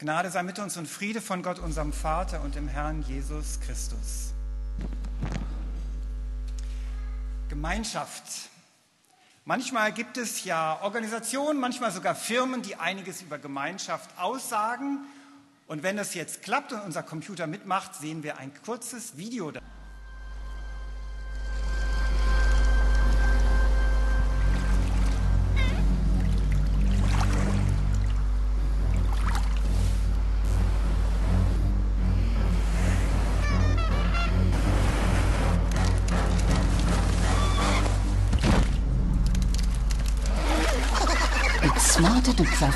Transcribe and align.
Gnade 0.00 0.30
sei 0.30 0.44
mit 0.44 0.60
uns 0.60 0.76
und 0.76 0.86
Friede 0.86 1.20
von 1.20 1.42
Gott, 1.42 1.58
unserem 1.58 1.92
Vater 1.92 2.42
und 2.42 2.54
dem 2.54 2.68
Herrn 2.68 3.02
Jesus 3.02 3.58
Christus. 3.58 4.32
Gemeinschaft. 7.48 8.22
Manchmal 9.44 9.90
gibt 9.92 10.16
es 10.16 10.44
ja 10.44 10.78
Organisationen, 10.82 11.58
manchmal 11.58 11.90
sogar 11.90 12.14
Firmen, 12.14 12.62
die 12.62 12.76
einiges 12.76 13.22
über 13.22 13.38
Gemeinschaft 13.38 14.08
aussagen. 14.20 15.00
Und 15.66 15.82
wenn 15.82 15.96
das 15.96 16.14
jetzt 16.14 16.42
klappt 16.42 16.72
und 16.72 16.80
unser 16.82 17.02
Computer 17.02 17.48
mitmacht, 17.48 17.96
sehen 17.96 18.22
wir 18.22 18.38
ein 18.38 18.52
kurzes 18.64 19.16
Video. 19.16 19.50
It's 19.50 19.77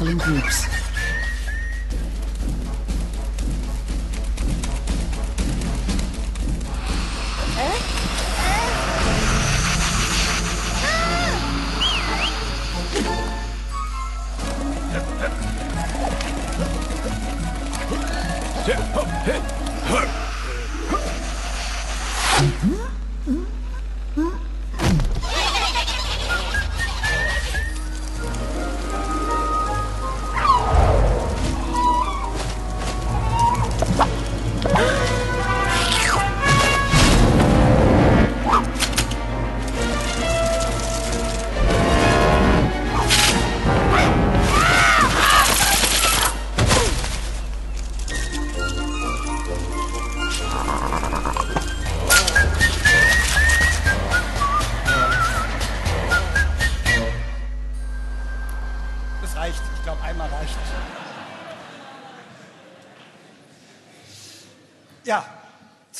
in 0.09 0.19
groups. 0.19 0.71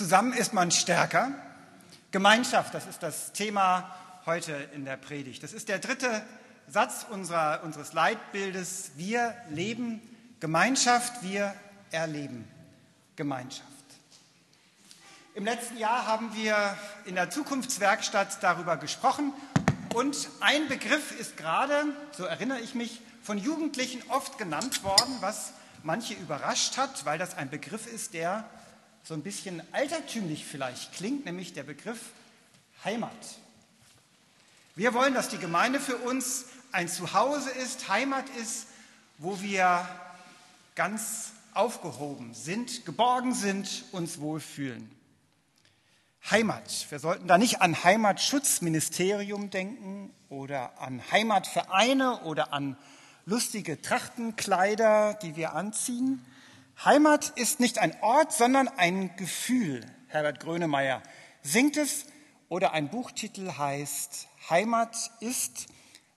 Zusammen 0.03 0.33
ist 0.33 0.53
man 0.53 0.73
stärker. 0.73 1.31
Gemeinschaft, 2.11 2.75
das 2.75 2.89
ist 2.89 3.05
das 3.05 3.31
Thema 3.31 3.95
heute 4.27 4.53
in 4.75 4.85
der 4.85 4.97
Predigt. 4.97 5.45
Das 5.45 5.53
ist 5.53 5.69
der 5.69 5.79
dritte 5.79 6.25
Satz 6.67 7.07
unserer, 7.09 7.61
unseres 7.63 7.93
Leitbildes. 7.93 8.91
Wir 8.97 9.33
leben 9.51 10.03
Gemeinschaft, 10.41 11.23
wir 11.23 11.55
erleben 11.93 12.49
Gemeinschaft. 13.15 13.69
Im 15.37 15.45
letzten 15.45 15.79
Jahr 15.79 16.05
haben 16.09 16.35
wir 16.35 16.77
in 17.05 17.15
der 17.15 17.31
Zukunftswerkstatt 17.31 18.43
darüber 18.43 18.79
gesprochen 18.79 19.33
und 19.95 20.29
ein 20.41 20.67
Begriff 20.67 21.17
ist 21.17 21.37
gerade, 21.37 21.85
so 22.11 22.25
erinnere 22.25 22.59
ich 22.59 22.75
mich, 22.75 23.01
von 23.23 23.39
Jugendlichen 23.39 24.03
oft 24.09 24.37
genannt 24.37 24.83
worden, 24.83 25.19
was 25.21 25.53
manche 25.85 26.15
überrascht 26.15 26.77
hat, 26.77 27.05
weil 27.05 27.21
das 27.21 27.37
ein 27.37 27.51
Begriff 27.51 27.87
ist, 27.87 28.15
der 28.15 28.45
so 29.05 29.15
ein 29.15 29.23
bisschen 29.23 29.63
altertümlich 29.73 30.45
vielleicht 30.45 30.93
klingt, 30.93 31.25
nämlich 31.25 31.53
der 31.53 31.65
Begriff 31.65 32.01
Heimat. 32.85 33.13
Wir 34.75 34.95
wollen, 34.95 35.15
dass 35.15 35.29
die 35.29 35.39
Gemeinde 35.39 35.81
für 35.81 35.97
uns 35.97 36.47
ein 36.71 36.89
Zuhause 36.89 37.51
ist, 37.51 37.89
Heimat 37.89 38.25
ist, 38.41 38.67
wo 39.19 39.41
wir 39.41 39.87
ganz 40.75 41.33
aufgehoben 41.55 42.33
sind, 42.35 42.87
geborgen 42.87 43.35
sind, 43.35 43.85
uns 43.93 44.21
wohlfühlen. 44.21 44.91
Heimat. 46.31 46.87
Wir 46.89 46.99
sollten 46.99 47.27
da 47.27 47.37
nicht 47.37 47.61
an 47.61 47.83
Heimatschutzministerium 47.83 49.51
denken 49.51 50.11
oder 50.29 50.81
an 50.81 51.03
Heimatvereine 51.11 52.21
oder 52.23 52.53
an 52.53 52.77
lustige 53.27 53.83
Trachtenkleider, 53.83 55.15
die 55.15 55.37
wir 55.37 55.55
anziehen. 55.55 56.25
Heimat 56.85 57.33
ist 57.37 57.61
nicht 57.61 57.79
ein 57.79 57.97
Ort, 58.03 58.33
sondern 58.33 58.67
ein 58.67 59.15
Gefühl. 59.17 59.87
Herbert 60.09 60.41
Grönemeyer 60.41 61.03
singt 61.43 61.77
es 61.77 62.07
oder 62.49 62.73
ein 62.73 62.91
Buchtitel 62.91 63.57
heißt 63.57 64.27
Heimat 64.51 65.13
ist, 65.21 65.67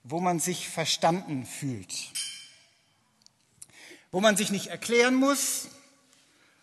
wo 0.03 0.19
man 0.19 0.39
sich 0.39 0.67
verstanden 0.67 1.45
fühlt. 1.45 1.93
Wo 4.11 4.21
man 4.21 4.37
sich 4.37 4.49
nicht 4.49 4.67
erklären 4.67 5.15
muss, 5.15 5.67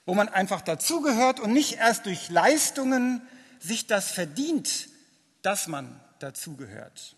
wo 0.04 0.14
man 0.14 0.28
einfach 0.28 0.62
dazugehört 0.62 1.38
und 1.38 1.52
nicht 1.52 1.74
erst 1.74 2.06
durch 2.06 2.28
Leistungen 2.28 3.22
sich 3.60 3.86
das 3.86 4.10
verdient, 4.10 4.88
dass 5.42 5.68
man 5.68 6.00
dazugehört. 6.18 7.14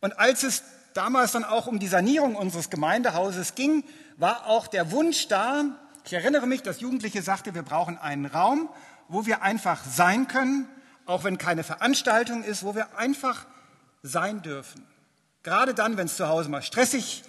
Und 0.00 0.18
als 0.18 0.42
es 0.42 0.62
damals 0.92 1.32
dann 1.32 1.44
auch 1.44 1.66
um 1.66 1.78
die 1.78 1.88
Sanierung 1.88 2.36
unseres 2.36 2.70
Gemeindehauses 2.70 3.54
ging, 3.54 3.84
war 4.16 4.46
auch 4.46 4.66
der 4.66 4.90
Wunsch 4.90 5.28
da, 5.28 5.64
ich 6.04 6.12
erinnere 6.12 6.46
mich, 6.46 6.62
dass 6.62 6.80
Jugendliche 6.80 7.22
sagte, 7.22 7.54
wir 7.54 7.62
brauchen 7.62 7.98
einen 7.98 8.26
Raum, 8.26 8.68
wo 9.08 9.26
wir 9.26 9.42
einfach 9.42 9.84
sein 9.84 10.28
können, 10.28 10.68
auch 11.04 11.24
wenn 11.24 11.38
keine 11.38 11.64
Veranstaltung 11.64 12.44
ist, 12.44 12.62
wo 12.62 12.74
wir 12.74 12.96
einfach 12.96 13.46
sein 14.02 14.42
dürfen. 14.42 14.86
Gerade 15.42 15.74
dann, 15.74 15.96
wenn 15.96 16.06
es 16.06 16.16
zu 16.16 16.28
Hause 16.28 16.48
mal 16.48 16.62
stressig 16.62 17.22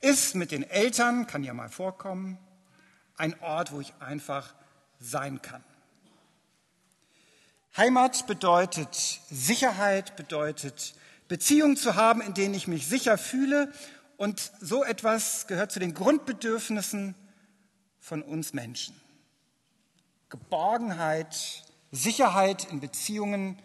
ist 0.00 0.34
mit 0.34 0.52
den 0.52 0.62
Eltern, 0.62 1.26
kann 1.26 1.42
ja 1.42 1.54
mal 1.54 1.68
vorkommen, 1.68 2.38
ein 3.16 3.38
Ort, 3.40 3.72
wo 3.72 3.80
ich 3.80 3.92
einfach 3.98 4.54
sein 5.00 5.42
kann. 5.42 5.64
Heimat 7.76 8.26
bedeutet 8.26 8.94
Sicherheit, 9.30 10.16
bedeutet 10.16 10.94
Beziehungen 11.28 11.76
zu 11.76 11.94
haben, 11.94 12.20
in 12.20 12.34
denen 12.34 12.54
ich 12.54 12.66
mich 12.66 12.86
sicher 12.86 13.18
fühle. 13.18 13.72
Und 14.18 14.50
so 14.60 14.82
etwas 14.82 15.46
gehört 15.46 15.70
zu 15.70 15.78
den 15.78 15.94
Grundbedürfnissen 15.94 17.14
von 18.00 18.20
uns 18.20 18.52
Menschen. 18.52 19.00
Geborgenheit, 20.28 21.62
Sicherheit 21.92 22.70
in 22.70 22.80
Beziehungen, 22.80 23.62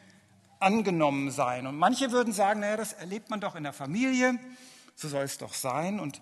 angenommen 0.59 1.31
sein. 1.31 1.65
Und 1.65 1.75
manche 1.75 2.11
würden 2.11 2.33
sagen, 2.33 2.59
naja, 2.59 2.77
das 2.77 2.93
erlebt 2.93 3.31
man 3.31 3.41
doch 3.41 3.55
in 3.55 3.63
der 3.63 3.73
Familie, 3.73 4.37
so 4.93 5.09
soll 5.09 5.23
es 5.23 5.39
doch 5.39 5.55
sein. 5.55 5.99
Und 5.99 6.21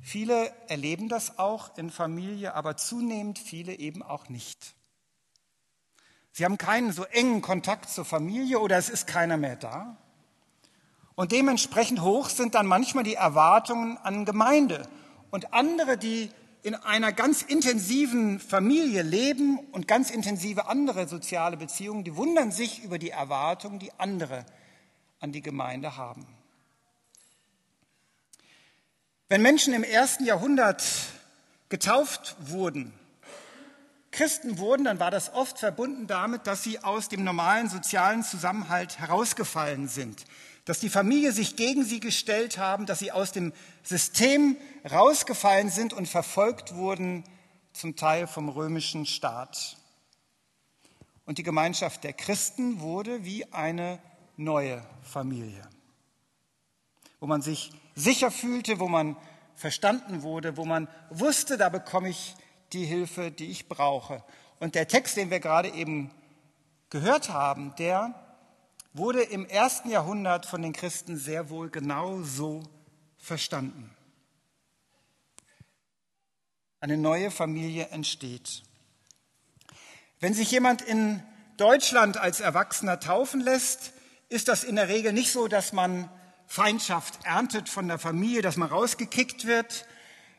viele 0.00 0.52
erleben 0.68 1.08
das 1.08 1.40
auch 1.40 1.76
in 1.76 1.90
Familie, 1.90 2.54
aber 2.54 2.76
zunehmend 2.76 3.40
viele 3.40 3.74
eben 3.74 4.04
auch 4.04 4.28
nicht. 4.28 4.76
Sie 6.30 6.44
haben 6.44 6.56
keinen 6.56 6.92
so 6.92 7.02
engen 7.04 7.42
Kontakt 7.42 7.90
zur 7.90 8.04
Familie 8.04 8.60
oder 8.60 8.78
es 8.78 8.88
ist 8.88 9.08
keiner 9.08 9.36
mehr 9.36 9.56
da. 9.56 9.96
Und 11.22 11.30
dementsprechend 11.30 12.00
hoch 12.00 12.28
sind 12.28 12.56
dann 12.56 12.66
manchmal 12.66 13.04
die 13.04 13.14
Erwartungen 13.14 13.96
an 13.98 14.24
Gemeinde. 14.24 14.88
Und 15.30 15.54
andere, 15.54 15.96
die 15.96 16.32
in 16.64 16.74
einer 16.74 17.12
ganz 17.12 17.42
intensiven 17.42 18.40
Familie 18.40 19.02
leben 19.02 19.60
und 19.70 19.86
ganz 19.86 20.10
intensive 20.10 20.66
andere 20.66 21.06
soziale 21.06 21.56
Beziehungen, 21.56 22.02
die 22.02 22.16
wundern 22.16 22.50
sich 22.50 22.82
über 22.82 22.98
die 22.98 23.10
Erwartungen, 23.10 23.78
die 23.78 23.92
andere 23.98 24.44
an 25.20 25.30
die 25.30 25.42
Gemeinde 25.42 25.96
haben. 25.96 26.26
Wenn 29.28 29.42
Menschen 29.42 29.74
im 29.74 29.84
ersten 29.84 30.24
Jahrhundert 30.24 30.82
getauft 31.68 32.34
wurden, 32.40 32.92
Christen 34.10 34.58
wurden, 34.58 34.86
dann 34.86 34.98
war 34.98 35.12
das 35.12 35.32
oft 35.32 35.60
verbunden 35.60 36.08
damit, 36.08 36.48
dass 36.48 36.64
sie 36.64 36.80
aus 36.80 37.08
dem 37.08 37.22
normalen 37.22 37.68
sozialen 37.68 38.24
Zusammenhalt 38.24 38.98
herausgefallen 38.98 39.86
sind, 39.86 40.24
dass 40.64 40.80
die 40.80 40.88
Familie 40.88 41.32
sich 41.32 41.56
gegen 41.56 41.84
sie 41.84 42.00
gestellt 42.00 42.58
haben, 42.58 42.86
dass 42.86 43.00
sie 43.00 43.12
aus 43.12 43.32
dem 43.32 43.52
System 43.82 44.56
rausgefallen 44.90 45.70
sind 45.70 45.92
und 45.92 46.08
verfolgt 46.08 46.74
wurden, 46.74 47.24
zum 47.72 47.96
Teil 47.96 48.26
vom 48.26 48.48
römischen 48.48 49.06
Staat. 49.06 49.76
Und 51.24 51.38
die 51.38 51.42
Gemeinschaft 51.42 52.04
der 52.04 52.12
Christen 52.12 52.80
wurde 52.80 53.24
wie 53.24 53.50
eine 53.52 53.98
neue 54.36 54.84
Familie, 55.02 55.62
wo 57.20 57.26
man 57.26 57.42
sich 57.42 57.72
sicher 57.94 58.30
fühlte, 58.30 58.78
wo 58.78 58.88
man 58.88 59.16
verstanden 59.54 60.22
wurde, 60.22 60.56
wo 60.56 60.64
man 60.64 60.88
wusste, 61.10 61.56
da 61.56 61.68
bekomme 61.68 62.08
ich 62.08 62.34
die 62.72 62.84
Hilfe, 62.84 63.30
die 63.30 63.50
ich 63.50 63.68
brauche. 63.68 64.24
Und 64.60 64.74
der 64.74 64.88
Text, 64.88 65.16
den 65.16 65.30
wir 65.30 65.40
gerade 65.40 65.68
eben 65.70 66.10
gehört 66.90 67.30
haben, 67.30 67.74
der 67.76 68.14
wurde 68.94 69.22
im 69.22 69.46
ersten 69.46 69.90
Jahrhundert 69.90 70.46
von 70.46 70.62
den 70.62 70.72
Christen 70.72 71.16
sehr 71.16 71.50
wohl 71.50 71.70
genau 71.70 72.22
so 72.22 72.62
verstanden. 73.18 73.94
Eine 76.80 76.98
neue 76.98 77.30
Familie 77.30 77.88
entsteht. 77.88 78.62
Wenn 80.20 80.34
sich 80.34 80.50
jemand 80.50 80.82
in 80.82 81.22
Deutschland 81.56 82.16
als 82.16 82.40
Erwachsener 82.40 83.00
taufen 83.00 83.40
lässt, 83.40 83.92
ist 84.28 84.48
das 84.48 84.64
in 84.64 84.76
der 84.76 84.88
Regel 84.88 85.12
nicht 85.12 85.32
so, 85.32 85.48
dass 85.48 85.72
man 85.72 86.08
Feindschaft 86.46 87.24
erntet 87.24 87.68
von 87.68 87.88
der 87.88 87.98
Familie, 87.98 88.42
dass 88.42 88.56
man 88.56 88.68
rausgekickt 88.68 89.46
wird. 89.46 89.86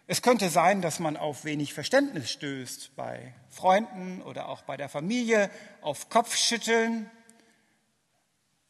Es 0.06 0.22
könnte 0.22 0.50
sein, 0.50 0.82
dass 0.82 1.00
man 1.00 1.18
auf 1.18 1.46
wenig 1.46 1.74
Verständnis 1.74 2.30
stößt 2.30 2.96
bei 2.96 3.34
Freunden 3.50 4.22
oder 4.22 4.50
auch 4.50 4.64
bei 4.64 4.78
der 4.78 4.90
Familie, 4.90 5.50
auf 5.82 6.10
Kopfschütteln. 6.10 7.10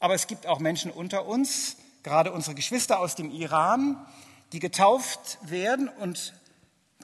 Aber 0.04 0.12
es 0.12 0.26
gibt 0.26 0.46
auch 0.46 0.58
Menschen 0.58 0.90
unter 0.90 1.24
uns, 1.24 1.78
gerade 2.02 2.30
unsere 2.30 2.54
Geschwister 2.54 3.00
aus 3.00 3.14
dem 3.14 3.30
Iran, 3.30 3.96
die 4.52 4.58
getauft 4.58 5.38
werden 5.40 5.88
und 5.88 6.34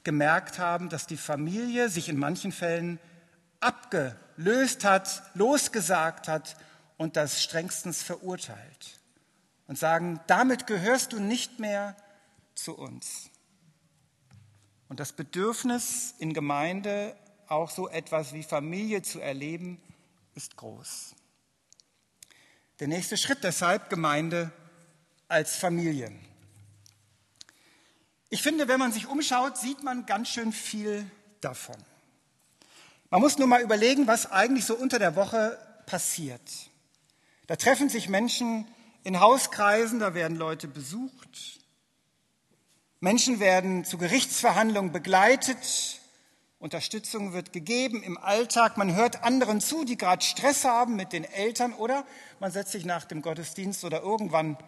gemerkt 0.04 0.58
haben, 0.58 0.90
dass 0.90 1.06
die 1.06 1.16
Familie 1.16 1.88
sich 1.88 2.10
in 2.10 2.18
manchen 2.18 2.52
Fällen 2.52 2.98
abgelöst 3.58 4.84
hat, 4.84 5.22
losgesagt 5.32 6.28
hat 6.28 6.58
und 6.98 7.16
das 7.16 7.42
strengstens 7.42 8.02
verurteilt 8.02 9.00
und 9.66 9.78
sagen, 9.78 10.20
damit 10.26 10.66
gehörst 10.66 11.14
du 11.14 11.20
nicht 11.20 11.58
mehr 11.58 11.96
zu 12.54 12.76
uns. 12.76 13.30
Und 14.90 15.00
das 15.00 15.12
Bedürfnis 15.12 16.16
in 16.18 16.34
Gemeinde, 16.34 17.16
auch 17.48 17.70
so 17.70 17.88
etwas 17.88 18.34
wie 18.34 18.42
Familie 18.42 19.00
zu 19.00 19.20
erleben, 19.20 19.80
ist 20.34 20.58
groß. 20.58 21.14
Der 22.80 22.88
nächste 22.88 23.18
Schritt 23.18 23.44
deshalb 23.44 23.90
Gemeinde 23.90 24.50
als 25.28 25.56
Familie. 25.56 26.10
Ich 28.30 28.42
finde, 28.42 28.68
wenn 28.68 28.78
man 28.78 28.90
sich 28.90 29.06
umschaut, 29.06 29.58
sieht 29.58 29.82
man 29.82 30.06
ganz 30.06 30.30
schön 30.30 30.50
viel 30.50 31.04
davon. 31.42 31.76
Man 33.10 33.20
muss 33.20 33.36
nur 33.36 33.48
mal 33.48 33.60
überlegen, 33.60 34.06
was 34.06 34.30
eigentlich 34.30 34.64
so 34.64 34.74
unter 34.74 34.98
der 34.98 35.14
Woche 35.14 35.58
passiert. 35.84 36.40
Da 37.48 37.56
treffen 37.56 37.90
sich 37.90 38.08
Menschen 38.08 38.66
in 39.02 39.20
Hauskreisen, 39.20 39.98
da 39.98 40.14
werden 40.14 40.38
Leute 40.38 40.66
besucht. 40.66 41.60
Menschen 43.00 43.40
werden 43.40 43.84
zu 43.84 43.98
Gerichtsverhandlungen 43.98 44.90
begleitet. 44.90 45.99
Unterstützung 46.60 47.32
wird 47.32 47.54
gegeben 47.54 48.02
im 48.02 48.18
Alltag. 48.18 48.76
Man 48.76 48.94
hört 48.94 49.24
anderen 49.24 49.62
zu, 49.62 49.86
die 49.86 49.96
gerade 49.96 50.22
Stress 50.22 50.66
haben 50.66 50.94
mit 50.94 51.14
den 51.14 51.24
Eltern 51.24 51.72
oder 51.72 52.04
man 52.38 52.52
setzt 52.52 52.72
sich 52.72 52.84
nach 52.84 53.04
dem 53.04 53.22
Gottesdienst 53.22 53.82
oder 53.82 54.02
irgendwann 54.02 54.58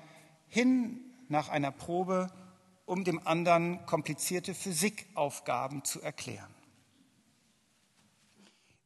hin 0.49 1.00
nach 1.29 1.50
einer 1.50 1.71
Probe, 1.71 2.33
um 2.87 3.05
dem 3.05 3.27
anderen 3.27 3.85
komplizierte 3.85 4.55
Physikaufgaben 4.55 5.85
zu 5.85 6.00
erklären. 6.00 6.55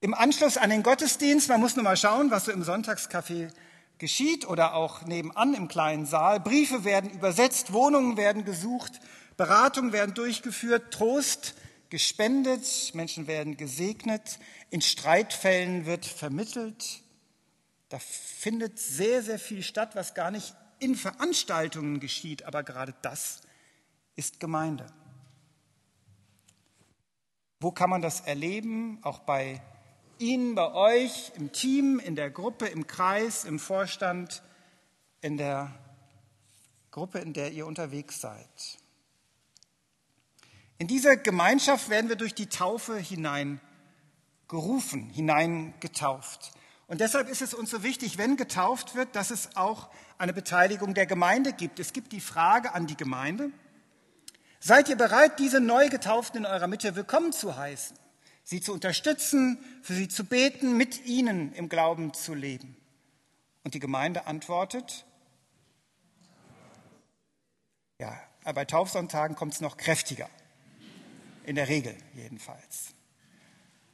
Im 0.01 0.13
Anschluss 0.13 0.57
an 0.57 0.71
den 0.71 0.83
Gottesdienst, 0.83 1.49
man 1.49 1.61
muss 1.61 1.77
nur 1.77 1.85
mal 1.85 1.97
schauen, 1.97 2.33
was 2.33 2.47
so 2.47 2.53
im 2.53 2.65
Sonntagscafé 2.65 3.53
geschieht 3.99 4.49
oder 4.49 4.75
auch 4.75 5.03
nebenan 5.07 5.55
im 5.55 5.69
kleinen 5.69 6.07
Saal. 6.07 6.41
Briefe 6.41 6.83
werden 6.83 7.11
übersetzt, 7.11 7.73
Wohnungen 7.73 8.17
werden 8.17 8.45
gesucht, 8.45 9.01
Beratungen 9.37 9.93
werden 9.93 10.15
durchgeführt, 10.15 10.93
Trost 10.93 11.55
gespendet, 11.91 12.93
Menschen 12.95 13.27
werden 13.27 13.57
gesegnet, 13.57 14.39
in 14.71 14.81
Streitfällen 14.81 15.87
wird 15.87 16.05
vermittelt. 16.05 17.03
Da 17.89 17.99
findet 17.99 18.79
sehr, 18.79 19.23
sehr 19.23 19.39
viel 19.39 19.63
statt, 19.63 19.95
was 19.95 20.15
gar 20.15 20.31
nicht 20.31 20.55
in 20.79 20.95
Veranstaltungen 20.95 22.01
geschieht, 22.01 22.45
aber 22.45 22.63
gerade 22.63 22.95
das 23.03 23.41
ist 24.17 24.41
Gemeinde. 24.41 24.87
Wo 27.61 27.71
kann 27.71 27.91
man 27.91 28.03
das 28.03 28.21
erleben? 28.21 28.99
Auch 29.03 29.21
bei 29.21 29.63
Ihnen, 30.19 30.55
bei 30.55 30.73
euch, 30.73 31.33
im 31.37 31.53
Team, 31.53 31.99
in 31.99 32.17
der 32.17 32.31
Gruppe, 32.31 32.67
im 32.67 32.87
Kreis, 32.87 33.45
im 33.45 33.59
Vorstand, 33.59 34.43
in 35.21 35.37
der 35.37 35.75
Gruppe, 36.91 37.19
in 37.19 37.33
der 37.33 37.53
ihr 37.53 37.67
unterwegs 37.67 38.21
seid. 38.21 38.79
In 40.79 40.87
diese 40.87 41.17
Gemeinschaft 41.17 41.89
werden 41.89 42.09
wir 42.09 42.17
durch 42.17 42.35
die 42.35 42.49
Taufe 42.49 42.99
hineingerufen, 42.99 45.11
hineingetauft. 45.11 46.53
Und 46.87 47.01
deshalb 47.01 47.29
ist 47.29 47.43
es 47.43 47.55
uns 47.55 47.71
so 47.71 47.83
wichtig, 47.83 48.19
wenn 48.19 48.37
getauft 48.37 48.95
wird, 48.95 49.17
dass 49.17 49.31
es 49.31 49.57
auch 49.57 49.89
eine 50.19 50.33
Beteiligung 50.33 50.95
der 50.95 51.07
Gemeinde 51.07 51.53
gibt. 51.53 51.81
Es 51.81 51.93
gibt 51.93 52.13
die 52.13 52.21
Frage 52.21 52.75
an 52.75 52.87
die 52.87 52.97
Gemeinde, 52.97 53.51
seid 54.61 54.89
ihr 54.89 54.97
bereit, 54.97 55.39
diese 55.39 55.61
neu 55.61 55.89
Getauften 55.89 56.39
in 56.39 56.47
eurer 56.47 56.67
Mitte 56.67 56.95
willkommen 56.95 57.33
zu 57.33 57.57
heißen? 57.57 57.97
sie 58.47 58.61
zu 58.61 58.73
unterstützen, 58.73 59.59
für 59.83 59.93
sie 59.93 60.07
zu 60.07 60.25
beten, 60.25 60.77
mit 60.77 61.05
ihnen 61.05 61.53
im 61.55 61.69
Glauben 61.69 62.15
zu 62.15 62.33
leben. 62.33 62.77
Und 63.65 63.75
die 63.75 63.81
Gemeinde 63.81 64.29
antwortet, 64.29 65.05
ja, 67.99 68.17
bei 68.45 68.65
Taufsonntagen 68.65 69.35
kommt 69.35 69.55
es 69.55 69.61
noch 69.61 69.77
kräftiger, 69.77 70.31
in 71.47 71.55
der 71.57 71.69
Regel 71.69 71.97
jedenfalls. 72.15 72.95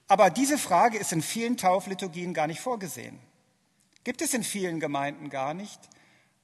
Aber 0.09 0.31
diese 0.31 0.59
Frage 0.59 0.99
ist 0.99 1.13
in 1.13 1.23
vielen 1.23 1.57
Taufliturgien 1.57 2.35
gar 2.35 2.47
nicht 2.47 2.61
vorgesehen. 2.61 3.19
Gibt 4.05 4.21
es 4.21 4.35
in 4.35 4.43
vielen 4.43 4.81
Gemeinden 4.81 5.31
gar 5.31 5.55
nicht, 5.55 5.81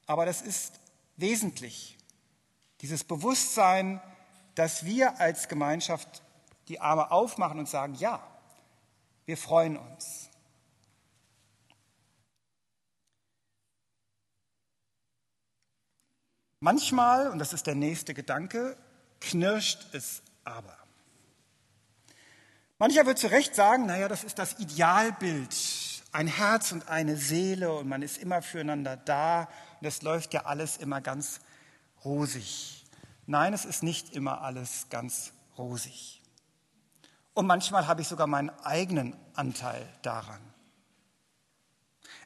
aber 0.06 0.24
das 0.24 0.42
ist 0.42 0.80
wesentlich. 1.16 1.98
Dieses 2.80 3.04
Bewusstsein, 3.04 4.00
dass 4.54 4.84
wir 4.84 5.20
als 5.20 5.48
Gemeinschaft 5.48 6.22
die 6.68 6.80
Arme 6.80 7.10
aufmachen 7.10 7.58
und 7.58 7.68
sagen, 7.68 7.94
ja, 7.94 8.24
wir 9.26 9.36
freuen 9.36 9.76
uns. 9.76 10.28
Manchmal, 16.60 17.30
und 17.30 17.38
das 17.38 17.52
ist 17.52 17.66
der 17.66 17.74
nächste 17.74 18.14
Gedanke, 18.14 18.76
knirscht 19.20 19.94
es 19.94 20.22
aber. 20.44 20.76
Mancher 22.80 23.06
wird 23.06 23.18
zu 23.18 23.26
Recht 23.26 23.56
sagen, 23.56 23.86
naja, 23.86 24.06
das 24.06 24.22
ist 24.22 24.38
das 24.38 24.60
Idealbild, 24.60 25.52
ein 26.12 26.28
Herz 26.28 26.70
und 26.70 26.88
eine 26.88 27.16
Seele 27.16 27.72
und 27.72 27.88
man 27.88 28.02
ist 28.02 28.18
immer 28.18 28.40
füreinander 28.40 28.96
da 28.96 29.48
und 29.80 29.84
das 29.84 30.02
läuft 30.02 30.32
ja 30.32 30.46
alles 30.46 30.76
immer 30.76 31.00
ganz 31.00 31.40
rosig. 32.04 32.86
Nein, 33.26 33.52
es 33.52 33.64
ist 33.64 33.82
nicht 33.82 34.14
immer 34.14 34.42
alles 34.42 34.86
ganz 34.90 35.32
rosig. 35.58 36.22
Und 37.34 37.46
manchmal 37.46 37.88
habe 37.88 38.00
ich 38.00 38.08
sogar 38.08 38.28
meinen 38.28 38.50
eigenen 38.62 39.16
Anteil 39.34 39.84
daran. 40.02 40.40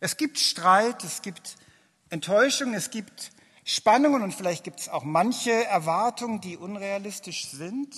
Es 0.00 0.18
gibt 0.18 0.38
Streit, 0.38 1.02
es 1.02 1.22
gibt 1.22 1.56
Enttäuschung, 2.10 2.74
es 2.74 2.90
gibt 2.90 3.32
Spannungen 3.64 4.22
und 4.22 4.34
vielleicht 4.34 4.64
gibt 4.64 4.80
es 4.80 4.90
auch 4.90 5.04
manche 5.04 5.64
Erwartungen, 5.64 6.42
die 6.42 6.58
unrealistisch 6.58 7.48
sind. 7.48 7.96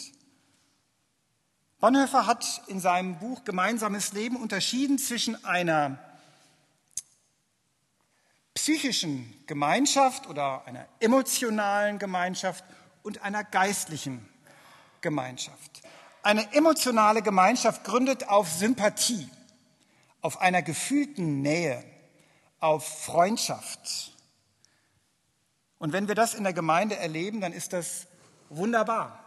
Bonhoeffer 1.84 2.26
hat 2.26 2.62
in 2.68 2.80
seinem 2.80 3.18
Buch 3.18 3.44
Gemeinsames 3.44 4.14
Leben 4.14 4.36
unterschieden 4.36 4.98
zwischen 4.98 5.44
einer 5.44 5.98
psychischen 8.54 9.44
Gemeinschaft 9.46 10.26
oder 10.26 10.66
einer 10.66 10.86
emotionalen 11.00 11.98
Gemeinschaft 11.98 12.64
und 13.02 13.20
einer 13.20 13.44
geistlichen 13.44 14.26
Gemeinschaft. 15.02 15.82
Eine 16.22 16.54
emotionale 16.54 17.20
Gemeinschaft 17.20 17.84
gründet 17.84 18.30
auf 18.30 18.50
Sympathie, 18.50 19.28
auf 20.22 20.40
einer 20.40 20.62
gefühlten 20.62 21.42
Nähe, 21.42 21.84
auf 22.60 23.04
Freundschaft. 23.04 24.14
Und 25.76 25.92
wenn 25.92 26.08
wir 26.08 26.14
das 26.14 26.32
in 26.32 26.44
der 26.44 26.54
Gemeinde 26.54 26.96
erleben, 26.96 27.42
dann 27.42 27.52
ist 27.52 27.74
das 27.74 28.06
wunderbar. 28.48 29.23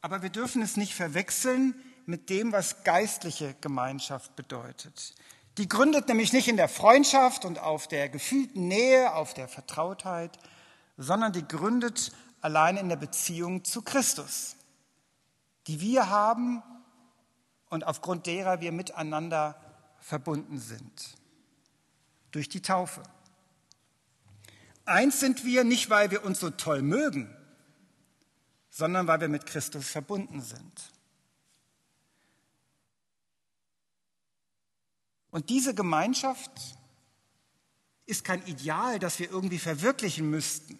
Aber 0.00 0.22
wir 0.22 0.30
dürfen 0.30 0.62
es 0.62 0.76
nicht 0.76 0.94
verwechseln 0.94 1.74
mit 2.06 2.30
dem, 2.30 2.52
was 2.52 2.84
geistliche 2.84 3.54
Gemeinschaft 3.60 4.36
bedeutet. 4.36 5.14
Die 5.58 5.68
gründet 5.68 6.08
nämlich 6.08 6.32
nicht 6.32 6.48
in 6.48 6.56
der 6.56 6.68
Freundschaft 6.68 7.44
und 7.44 7.58
auf 7.58 7.88
der 7.88 8.08
gefühlten 8.08 8.68
Nähe, 8.68 9.14
auf 9.14 9.34
der 9.34 9.48
Vertrautheit, 9.48 10.38
sondern 10.96 11.32
die 11.32 11.46
gründet 11.46 12.12
allein 12.40 12.76
in 12.76 12.88
der 12.88 12.96
Beziehung 12.96 13.64
zu 13.64 13.82
Christus 13.82 14.54
die 15.68 15.80
wir 15.82 16.08
haben 16.08 16.62
und 17.68 17.86
aufgrund 17.86 18.26
derer 18.26 18.60
wir 18.60 18.72
miteinander 18.72 19.60
verbunden 20.00 20.58
sind. 20.58 21.16
Durch 22.30 22.48
die 22.48 22.62
Taufe. 22.62 23.02
Eins 24.86 25.20
sind 25.20 25.44
wir 25.44 25.64
nicht, 25.64 25.90
weil 25.90 26.10
wir 26.10 26.24
uns 26.24 26.40
so 26.40 26.50
toll 26.50 26.82
mögen, 26.82 27.34
sondern 28.78 29.08
weil 29.08 29.20
wir 29.20 29.28
mit 29.28 29.44
Christus 29.44 29.88
verbunden 29.88 30.40
sind. 30.40 30.92
Und 35.32 35.50
diese 35.50 35.74
Gemeinschaft 35.74 36.52
ist 38.06 38.22
kein 38.22 38.40
Ideal, 38.46 39.00
das 39.00 39.18
wir 39.18 39.32
irgendwie 39.32 39.58
verwirklichen 39.58 40.30
müssten, 40.30 40.78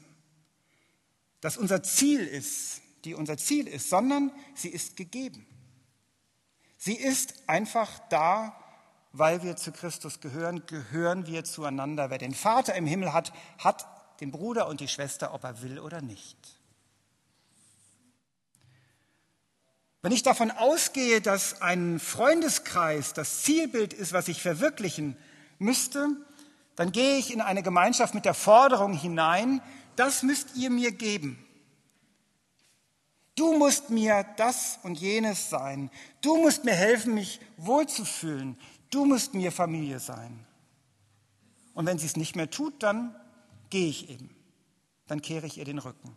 das 1.41 1.57
unser 1.57 1.83
Ziel 1.83 2.21
ist, 2.21 2.83
die 3.05 3.15
unser 3.15 3.37
Ziel 3.37 3.67
ist, 3.67 3.91
sondern 3.91 4.31
sie 4.55 4.69
ist 4.69 4.95
gegeben. 4.97 5.45
Sie 6.77 6.95
ist 6.95 7.49
einfach 7.49 7.99
da, 8.11 8.57
weil 9.11 9.43
wir 9.43 9.57
zu 9.57 9.73
Christus 9.73 10.21
gehören, 10.21 10.65
gehören 10.67 11.27
wir 11.27 11.43
zueinander. 11.43 12.11
Wer 12.11 12.19
den 12.19 12.35
Vater 12.35 12.77
im 12.77 12.87
Himmel 12.87 13.13
hat, 13.13 13.33
hat 13.59 14.21
den 14.21 14.31
Bruder 14.31 14.69
und 14.69 14.79
die 14.79 14.87
Schwester, 14.87 15.35
ob 15.35 15.43
er 15.43 15.63
will 15.63 15.81
oder 15.81 16.01
nicht. 16.01 16.58
Wenn 20.03 20.13
ich 20.13 20.23
davon 20.23 20.51
ausgehe, 20.51 21.21
dass 21.21 21.61
ein 21.61 21.99
Freundeskreis 21.99 23.15
das 23.15 23.43
Zielbild 23.43 23.93
ist, 23.93 24.13
was 24.13 24.29
ich 24.29 24.41
verwirklichen 24.41 25.17
müsste, 25.59 26.09
dann 26.77 26.93
gehe 26.93 27.19
ich 27.19 27.33
in 27.33 27.41
eine 27.41 27.65
Gemeinschaft 27.65 28.15
mit 28.15 28.25
der 28.25 28.35
Forderung 28.35 28.93
hinein, 28.93 29.61
das 29.97 30.23
müsst 30.23 30.55
ihr 30.55 30.71
mir 30.71 30.93
geben. 30.93 31.45
Du 33.35 33.57
musst 33.57 33.91
mir 33.91 34.25
das 34.37 34.79
und 34.85 34.99
jenes 34.99 35.51
sein. 35.51 35.91
Du 36.21 36.37
musst 36.37 36.65
mir 36.65 36.75
helfen, 36.75 37.15
mich 37.15 37.41
wohlzufühlen. 37.57 38.57
Du 38.91 39.05
musst 39.05 39.35
mir 39.35 39.53
Familie 39.53 40.01
sein. 40.01 40.45
Und 41.75 41.87
wenn 41.87 41.99
sie 41.99 42.07
es 42.07 42.17
nicht 42.17 42.35
mehr 42.35 42.51
tut, 42.51 42.83
dann 42.83 43.15
gehe 43.71 43.89
ich 43.89 44.11
eben. 44.11 44.35
Dann 45.07 45.23
kehre 45.23 45.47
ich 45.47 45.59
ihr 45.59 45.65
den 45.65 45.79
Rücken. 45.79 46.17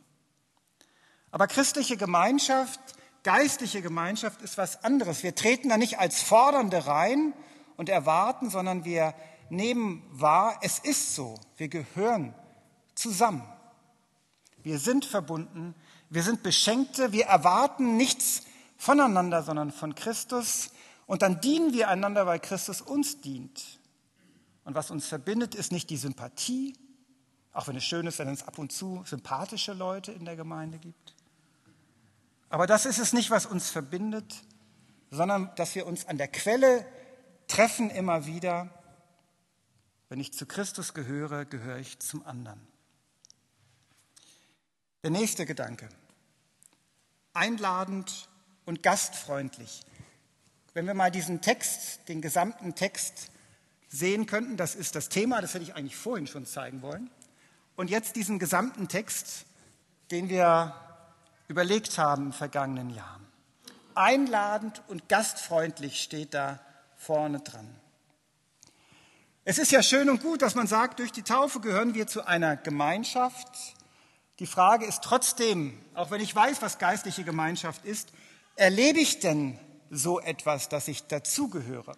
Aber 1.29 1.47
christliche 1.47 1.97
Gemeinschaft, 1.97 2.79
geistliche 3.23 3.81
Gemeinschaft 3.81 4.41
ist 4.41 4.57
was 4.57 4.83
anderes. 4.83 5.23
Wir 5.23 5.35
treten 5.35 5.69
da 5.69 5.77
nicht 5.77 5.99
als 5.99 6.21
Fordernde 6.21 6.87
rein 6.87 7.33
und 7.77 7.89
erwarten, 7.89 8.49
sondern 8.49 8.85
wir 8.85 9.13
nehmen 9.49 10.03
wahr, 10.11 10.59
es 10.61 10.79
ist 10.79 11.15
so. 11.15 11.39
Wir 11.57 11.67
gehören 11.67 12.33
zusammen. 12.95 13.43
Wir 14.63 14.79
sind 14.79 15.05
verbunden. 15.05 15.75
Wir 16.09 16.23
sind 16.23 16.43
Beschenkte. 16.43 17.11
Wir 17.11 17.25
erwarten 17.25 17.97
nichts 17.97 18.43
voneinander, 18.77 19.43
sondern 19.43 19.71
von 19.71 19.95
Christus. 19.95 20.71
Und 21.05 21.21
dann 21.21 21.41
dienen 21.41 21.73
wir 21.73 21.89
einander, 21.89 22.25
weil 22.25 22.39
Christus 22.39 22.81
uns 22.81 23.21
dient. 23.21 23.79
Und 24.63 24.75
was 24.75 24.91
uns 24.91 25.07
verbindet, 25.07 25.55
ist 25.55 25.71
nicht 25.71 25.89
die 25.89 25.97
Sympathie, 25.97 26.75
auch 27.51 27.67
wenn 27.67 27.75
es 27.75 27.83
schön 27.83 28.07
ist, 28.07 28.19
wenn 28.19 28.29
es 28.29 28.47
ab 28.47 28.59
und 28.59 28.71
zu 28.71 29.03
sympathische 29.05 29.73
Leute 29.73 30.11
in 30.11 30.25
der 30.25 30.35
Gemeinde 30.35 30.77
gibt. 30.77 31.15
Aber 32.51 32.67
das 32.67 32.85
ist 32.85 32.99
es 32.99 33.13
nicht, 33.13 33.31
was 33.31 33.45
uns 33.45 33.69
verbindet, 33.69 34.43
sondern 35.09 35.55
dass 35.55 35.73
wir 35.73 35.87
uns 35.87 36.05
an 36.05 36.17
der 36.17 36.27
Quelle 36.27 36.85
treffen 37.47 37.89
immer 37.89 38.25
wieder. 38.25 38.69
Wenn 40.09 40.19
ich 40.19 40.33
zu 40.33 40.45
Christus 40.45 40.93
gehöre, 40.93 41.45
gehöre 41.45 41.77
ich 41.77 41.99
zum 41.99 42.25
anderen. 42.25 42.59
Der 45.03 45.11
nächste 45.11 45.45
Gedanke. 45.45 45.87
Einladend 47.33 48.27
und 48.65 48.83
gastfreundlich. 48.83 49.83
Wenn 50.73 50.85
wir 50.85 50.93
mal 50.93 51.09
diesen 51.09 51.39
Text, 51.39 52.09
den 52.09 52.21
gesamten 52.21 52.75
Text 52.75 53.31
sehen 53.87 54.25
könnten, 54.25 54.57
das 54.57 54.75
ist 54.75 54.95
das 54.95 55.07
Thema, 55.07 55.39
das 55.39 55.53
hätte 55.53 55.63
ich 55.63 55.75
eigentlich 55.75 55.95
vorhin 55.95 56.27
schon 56.27 56.45
zeigen 56.45 56.81
wollen. 56.81 57.09
Und 57.77 57.89
jetzt 57.89 58.17
diesen 58.17 58.39
gesamten 58.39 58.89
Text, 58.89 59.45
den 60.11 60.27
wir 60.27 60.90
überlegt 61.51 61.97
haben 61.97 62.27
im 62.27 62.33
vergangenen 62.33 62.89
Jahr. 62.91 63.19
Einladend 63.93 64.81
und 64.87 65.09
gastfreundlich 65.09 66.01
steht 66.01 66.33
da 66.33 66.61
vorne 66.95 67.41
dran. 67.41 67.67
Es 69.43 69.57
ist 69.57 69.73
ja 69.73 69.83
schön 69.83 70.09
und 70.09 70.23
gut, 70.23 70.41
dass 70.41 70.55
man 70.55 70.67
sagt, 70.67 70.99
durch 70.99 71.11
die 71.11 71.23
Taufe 71.23 71.59
gehören 71.59 71.93
wir 71.93 72.07
zu 72.07 72.25
einer 72.25 72.55
Gemeinschaft. 72.55 73.49
Die 74.39 74.45
Frage 74.45 74.85
ist 74.85 75.03
trotzdem, 75.03 75.77
auch 75.93 76.09
wenn 76.09 76.21
ich 76.21 76.33
weiß, 76.33 76.61
was 76.61 76.79
geistliche 76.79 77.25
Gemeinschaft 77.25 77.83
ist, 77.83 78.13
erlebe 78.55 78.99
ich 78.99 79.19
denn 79.19 79.59
so 79.89 80.21
etwas, 80.21 80.69
dass 80.69 80.87
ich 80.87 81.03
dazugehöre? 81.07 81.97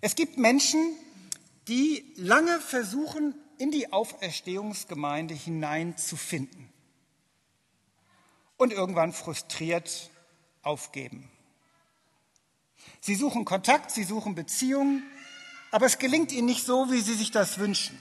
Es 0.00 0.16
gibt 0.16 0.38
Menschen, 0.38 0.96
die 1.68 2.12
lange 2.16 2.58
versuchen, 2.58 3.36
in 3.58 3.70
die 3.70 3.92
Auferstehungsgemeinde 3.92 5.34
hineinzufinden 5.34 6.72
und 8.62 8.72
irgendwann 8.72 9.12
frustriert 9.12 10.10
aufgeben. 10.62 11.28
Sie 13.00 13.16
suchen 13.16 13.44
Kontakt, 13.44 13.90
sie 13.90 14.04
suchen 14.04 14.34
Beziehungen, 14.34 15.02
aber 15.72 15.86
es 15.86 15.98
gelingt 15.98 16.32
ihnen 16.32 16.46
nicht 16.46 16.64
so, 16.64 16.90
wie 16.90 17.00
sie 17.00 17.14
sich 17.14 17.30
das 17.30 17.58
wünschen. 17.58 17.98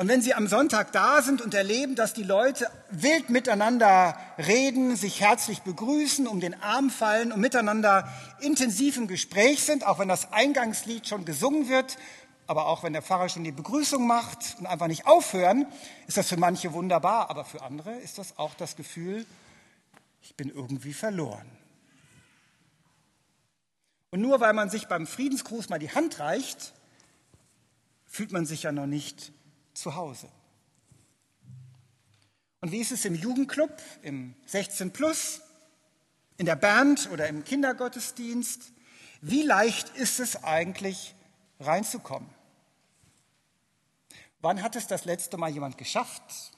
Und 0.00 0.06
wenn 0.06 0.22
Sie 0.22 0.32
am 0.32 0.46
Sonntag 0.46 0.92
da 0.92 1.22
sind 1.22 1.42
und 1.42 1.54
erleben, 1.54 1.96
dass 1.96 2.14
die 2.14 2.22
Leute 2.22 2.70
wild 2.88 3.30
miteinander 3.30 4.16
reden, 4.38 4.94
sich 4.94 5.20
herzlich 5.20 5.62
begrüßen, 5.62 6.28
um 6.28 6.38
den 6.38 6.54
Arm 6.62 6.88
fallen 6.88 7.32
und 7.32 7.40
miteinander 7.40 8.08
intensiv 8.38 8.96
im 8.96 9.08
Gespräch 9.08 9.64
sind, 9.64 9.84
auch 9.84 9.98
wenn 9.98 10.06
das 10.06 10.32
Eingangslied 10.32 11.08
schon 11.08 11.24
gesungen 11.24 11.68
wird, 11.68 11.98
aber 12.48 12.66
auch 12.66 12.82
wenn 12.82 12.94
der 12.94 13.02
Pfarrer 13.02 13.28
schon 13.28 13.44
die 13.44 13.52
Begrüßung 13.52 14.06
macht 14.06 14.56
und 14.58 14.66
einfach 14.66 14.86
nicht 14.86 15.06
aufhören, 15.06 15.66
ist 16.06 16.16
das 16.16 16.28
für 16.28 16.38
manche 16.38 16.72
wunderbar, 16.72 17.28
aber 17.28 17.44
für 17.44 17.62
andere 17.62 17.94
ist 17.96 18.16
das 18.16 18.38
auch 18.38 18.54
das 18.54 18.74
Gefühl, 18.74 19.26
ich 20.22 20.34
bin 20.34 20.48
irgendwie 20.48 20.94
verloren. 20.94 21.46
Und 24.10 24.22
nur 24.22 24.40
weil 24.40 24.54
man 24.54 24.70
sich 24.70 24.88
beim 24.88 25.06
Friedensgruß 25.06 25.68
mal 25.68 25.78
die 25.78 25.90
Hand 25.90 26.20
reicht, 26.20 26.72
fühlt 28.06 28.32
man 28.32 28.46
sich 28.46 28.62
ja 28.62 28.72
noch 28.72 28.86
nicht 28.86 29.30
zu 29.74 29.94
Hause. 29.94 30.30
Und 32.62 32.72
wie 32.72 32.78
ist 32.78 32.92
es 32.92 33.04
im 33.04 33.14
Jugendclub, 33.14 33.70
im 34.00 34.34
16 34.46 34.94
Plus, 34.94 35.42
in 36.38 36.46
der 36.46 36.56
Band 36.56 37.10
oder 37.12 37.28
im 37.28 37.44
Kindergottesdienst? 37.44 38.72
Wie 39.20 39.42
leicht 39.42 39.90
ist 39.96 40.18
es 40.18 40.42
eigentlich 40.42 41.14
reinzukommen? 41.60 42.37
Wann 44.40 44.62
hat 44.62 44.76
es 44.76 44.86
das 44.86 45.04
letzte 45.04 45.36
Mal 45.36 45.50
jemand 45.50 45.78
geschafft? 45.78 46.52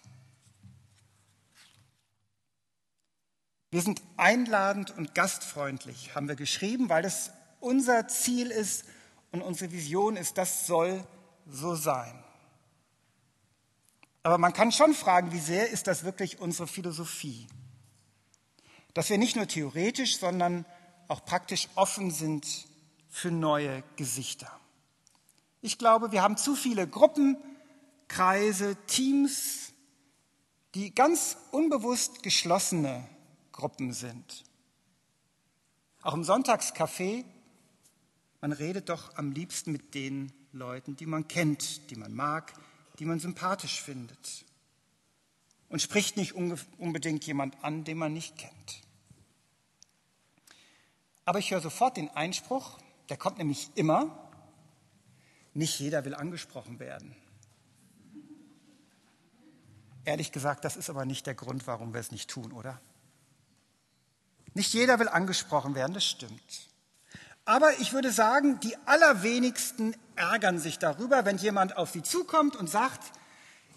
Wir 3.70 3.82
sind 3.82 4.02
einladend 4.16 4.90
und 4.96 5.14
gastfreundlich, 5.14 6.14
haben 6.14 6.28
wir 6.28 6.34
geschrieben, 6.34 6.88
weil 6.88 7.02
das 7.02 7.30
unser 7.60 8.08
Ziel 8.08 8.50
ist 8.50 8.84
und 9.30 9.42
unsere 9.42 9.70
Vision 9.70 10.16
ist, 10.16 10.38
das 10.38 10.66
soll 10.66 11.06
so 11.46 11.74
sein. 11.76 12.24
Aber 14.22 14.38
man 14.38 14.52
kann 14.52 14.72
schon 14.72 14.92
fragen, 14.92 15.32
wie 15.32 15.38
sehr 15.38 15.70
ist 15.70 15.86
das 15.86 16.04
wirklich 16.04 16.40
unsere 16.40 16.66
Philosophie? 16.66 17.46
Dass 18.92 19.08
wir 19.08 19.18
nicht 19.18 19.36
nur 19.36 19.46
theoretisch, 19.46 20.18
sondern 20.18 20.66
auch 21.08 21.24
praktisch 21.24 21.68
offen 21.76 22.10
sind 22.10 22.66
für 23.08 23.30
neue 23.30 23.82
Gesichter. 23.96 24.50
Ich 25.62 25.78
glaube, 25.78 26.12
wir 26.12 26.22
haben 26.22 26.36
zu 26.36 26.56
viele 26.56 26.86
Gruppen, 26.88 27.36
Kreise, 28.10 28.76
Teams, 28.88 29.72
die 30.74 30.92
ganz 30.92 31.36
unbewusst 31.52 32.24
geschlossene 32.24 33.08
Gruppen 33.52 33.92
sind. 33.92 34.42
Auch 36.02 36.14
im 36.14 36.24
Sonntagscafé, 36.24 37.24
man 38.40 38.50
redet 38.50 38.88
doch 38.88 39.16
am 39.16 39.30
liebsten 39.30 39.70
mit 39.70 39.94
den 39.94 40.32
Leuten, 40.50 40.96
die 40.96 41.06
man 41.06 41.28
kennt, 41.28 41.88
die 41.90 41.94
man 41.94 42.12
mag, 42.12 42.52
die 42.98 43.04
man 43.04 43.20
sympathisch 43.20 43.80
findet 43.80 44.44
und 45.68 45.80
spricht 45.80 46.16
nicht 46.16 46.34
unbedingt 46.34 47.24
jemand 47.24 47.62
an, 47.62 47.84
den 47.84 47.96
man 47.96 48.12
nicht 48.12 48.36
kennt. 48.36 48.82
Aber 51.24 51.38
ich 51.38 51.52
höre 51.52 51.60
sofort 51.60 51.96
den 51.96 52.10
Einspruch, 52.10 52.80
der 53.08 53.16
kommt 53.16 53.38
nämlich 53.38 53.70
immer, 53.76 54.28
nicht 55.54 55.78
jeder 55.78 56.04
will 56.04 56.16
angesprochen 56.16 56.80
werden. 56.80 57.14
Ehrlich 60.04 60.32
gesagt, 60.32 60.64
das 60.64 60.76
ist 60.76 60.90
aber 60.90 61.04
nicht 61.04 61.26
der 61.26 61.34
Grund, 61.34 61.66
warum 61.66 61.92
wir 61.92 62.00
es 62.00 62.10
nicht 62.10 62.30
tun, 62.30 62.52
oder? 62.52 62.80
Nicht 64.54 64.72
jeder 64.72 64.98
will 64.98 65.08
angesprochen 65.08 65.74
werden, 65.74 65.94
das 65.94 66.04
stimmt. 66.04 66.68
Aber 67.44 67.78
ich 67.80 67.92
würde 67.92 68.10
sagen, 68.12 68.60
die 68.60 68.76
allerwenigsten 68.86 69.94
ärgern 70.16 70.58
sich 70.58 70.78
darüber, 70.78 71.24
wenn 71.24 71.36
jemand 71.36 71.76
auf 71.76 71.90
sie 71.90 72.02
zukommt 72.02 72.56
und 72.56 72.68
sagt, 72.68 73.12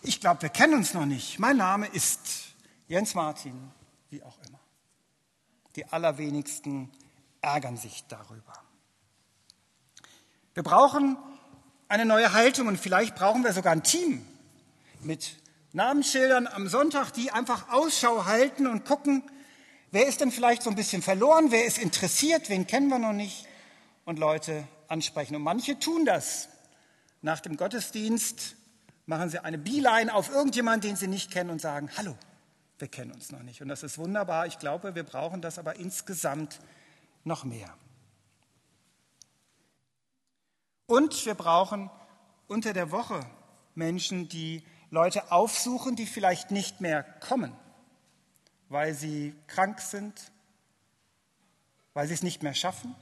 ich 0.01 0.20
glaube, 0.20 0.42
wir 0.42 0.50
kennen 0.50 0.74
uns 0.75 0.94
noch 0.94 1.06
nicht. 1.06 1.39
Mein 1.39 1.58
Name 1.58 1.88
ist 1.88 2.20
Jens 2.88 3.15
Martin, 3.15 3.72
wie 4.10 4.22
auch 4.22 4.38
immer. 4.48 4.60
Die 5.75 5.86
allerwenigsten 5.86 6.92
ärgern 7.42 7.77
sich 7.77 8.06
darüber. 8.08 8.53
Wir 10.53 10.63
brauchen 10.63 11.18
eine 11.88 12.06
neue 12.06 12.34
Haltung 12.34 12.68
und 12.68 12.80
vielleicht 12.80 13.15
brauchen 13.15 13.44
wir 13.44 13.53
sogar 13.53 13.72
ein 13.72 13.84
Team 13.84 14.25
mit 15.01 15.38
Namensschildern 15.74 16.48
am 16.48 16.68
Sonntag, 16.68 17.12
die 17.12 17.32
einfach 17.32 17.70
Ausschau 17.70 18.25
halten 18.25 18.68
und 18.68 18.86
gucken, 18.86 19.24
wer 19.92 20.08
ist 20.08 20.22
denn 20.22 20.32
vielleicht 20.32 20.62
so 20.62 20.70
ein 20.70 20.75
bisschen 20.75 21.01
verloren, 21.01 21.48
wer 21.50 21.65
ist 21.65 21.80
interessiert, 21.80 22.50
wen 22.50 22.68
kennen 22.68 22.89
wir 22.89 23.00
noch 23.00 23.13
nicht 23.13 23.48
und 24.06 24.20
Leute 24.20 24.68
ansprechen. 24.88 25.36
Und 25.36 25.42
manche 25.42 25.80
tun 25.80 26.06
das. 26.06 26.48
Nach 27.22 27.39
dem 27.39 27.58
Gottesdienst 27.58 28.56
machen 29.08 29.30
sie 29.30 29.39
eine 29.39 29.58
Beeline 29.58 30.13
auf 30.13 30.30
irgendjemanden, 30.30 30.89
den 30.89 30.96
sie 30.96 31.08
nicht 31.08 31.32
kennen 31.32 31.50
und 31.50 31.60
sagen, 31.60 31.89
hallo, 31.98 32.15
wir 32.77 32.88
kennen 32.88 33.12
uns 33.12 33.32
noch 33.32 33.42
nicht. 33.42 33.62
Und 33.62 33.68
das 33.68 33.82
ist 33.82 33.98
wunderbar. 33.98 34.46
Ich 34.46 34.60
glaube, 34.60 34.94
wir 34.94 35.03
brauchen 35.03 35.42
das 35.42 35.58
aber 35.58 35.77
insgesamt 35.77 36.60
noch 37.24 37.46
mehr. 37.46 37.74
Und 40.86 41.25
wir 41.25 41.34
brauchen 41.34 41.89
unter 42.48 42.74
der 42.74 42.92
Woche 42.92 43.25
Menschen, 43.74 44.30
die 44.30 44.63
Leute 44.93 45.31
aufsuchen, 45.31 45.95
die 45.95 46.05
vielleicht 46.05 46.51
nicht 46.51 46.79
mehr 46.79 47.01
kommen, 47.01 47.51
weil 48.69 48.93
sie 48.93 49.33
krank 49.47 49.81
sind, 49.81 50.31
weil 51.95 52.07
sie 52.07 52.13
es 52.13 52.21
nicht 52.21 52.43
mehr 52.43 52.53
schaffen. 52.53 52.93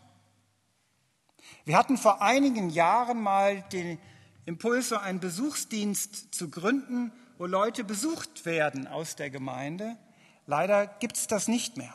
Wir 1.65 1.77
hatten 1.77 1.97
vor 1.97 2.21
einigen 2.21 2.69
Jahren 2.69 3.21
mal 3.21 3.63
den 3.73 3.99
Impuls, 4.45 4.87
so 4.87 4.95
einen 4.95 5.19
Besuchsdienst 5.19 6.33
zu 6.33 6.49
gründen, 6.49 7.11
wo 7.37 7.45
Leute 7.45 7.83
besucht 7.83 8.45
werden 8.45 8.87
aus 8.87 9.17
der 9.17 9.29
Gemeinde. 9.29 9.97
Leider 10.45 10.87
gibt 10.87 11.17
es 11.17 11.27
das 11.27 11.49
nicht 11.49 11.75
mehr. 11.75 11.93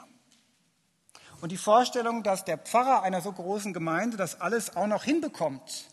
Und 1.40 1.52
die 1.52 1.56
Vorstellung, 1.56 2.22
dass 2.22 2.44
der 2.44 2.58
Pfarrer 2.58 3.02
einer 3.02 3.22
so 3.22 3.32
großen 3.32 3.72
Gemeinde 3.72 4.18
das 4.18 4.42
alles 4.42 4.76
auch 4.76 4.88
noch 4.88 5.04
hinbekommt, 5.04 5.88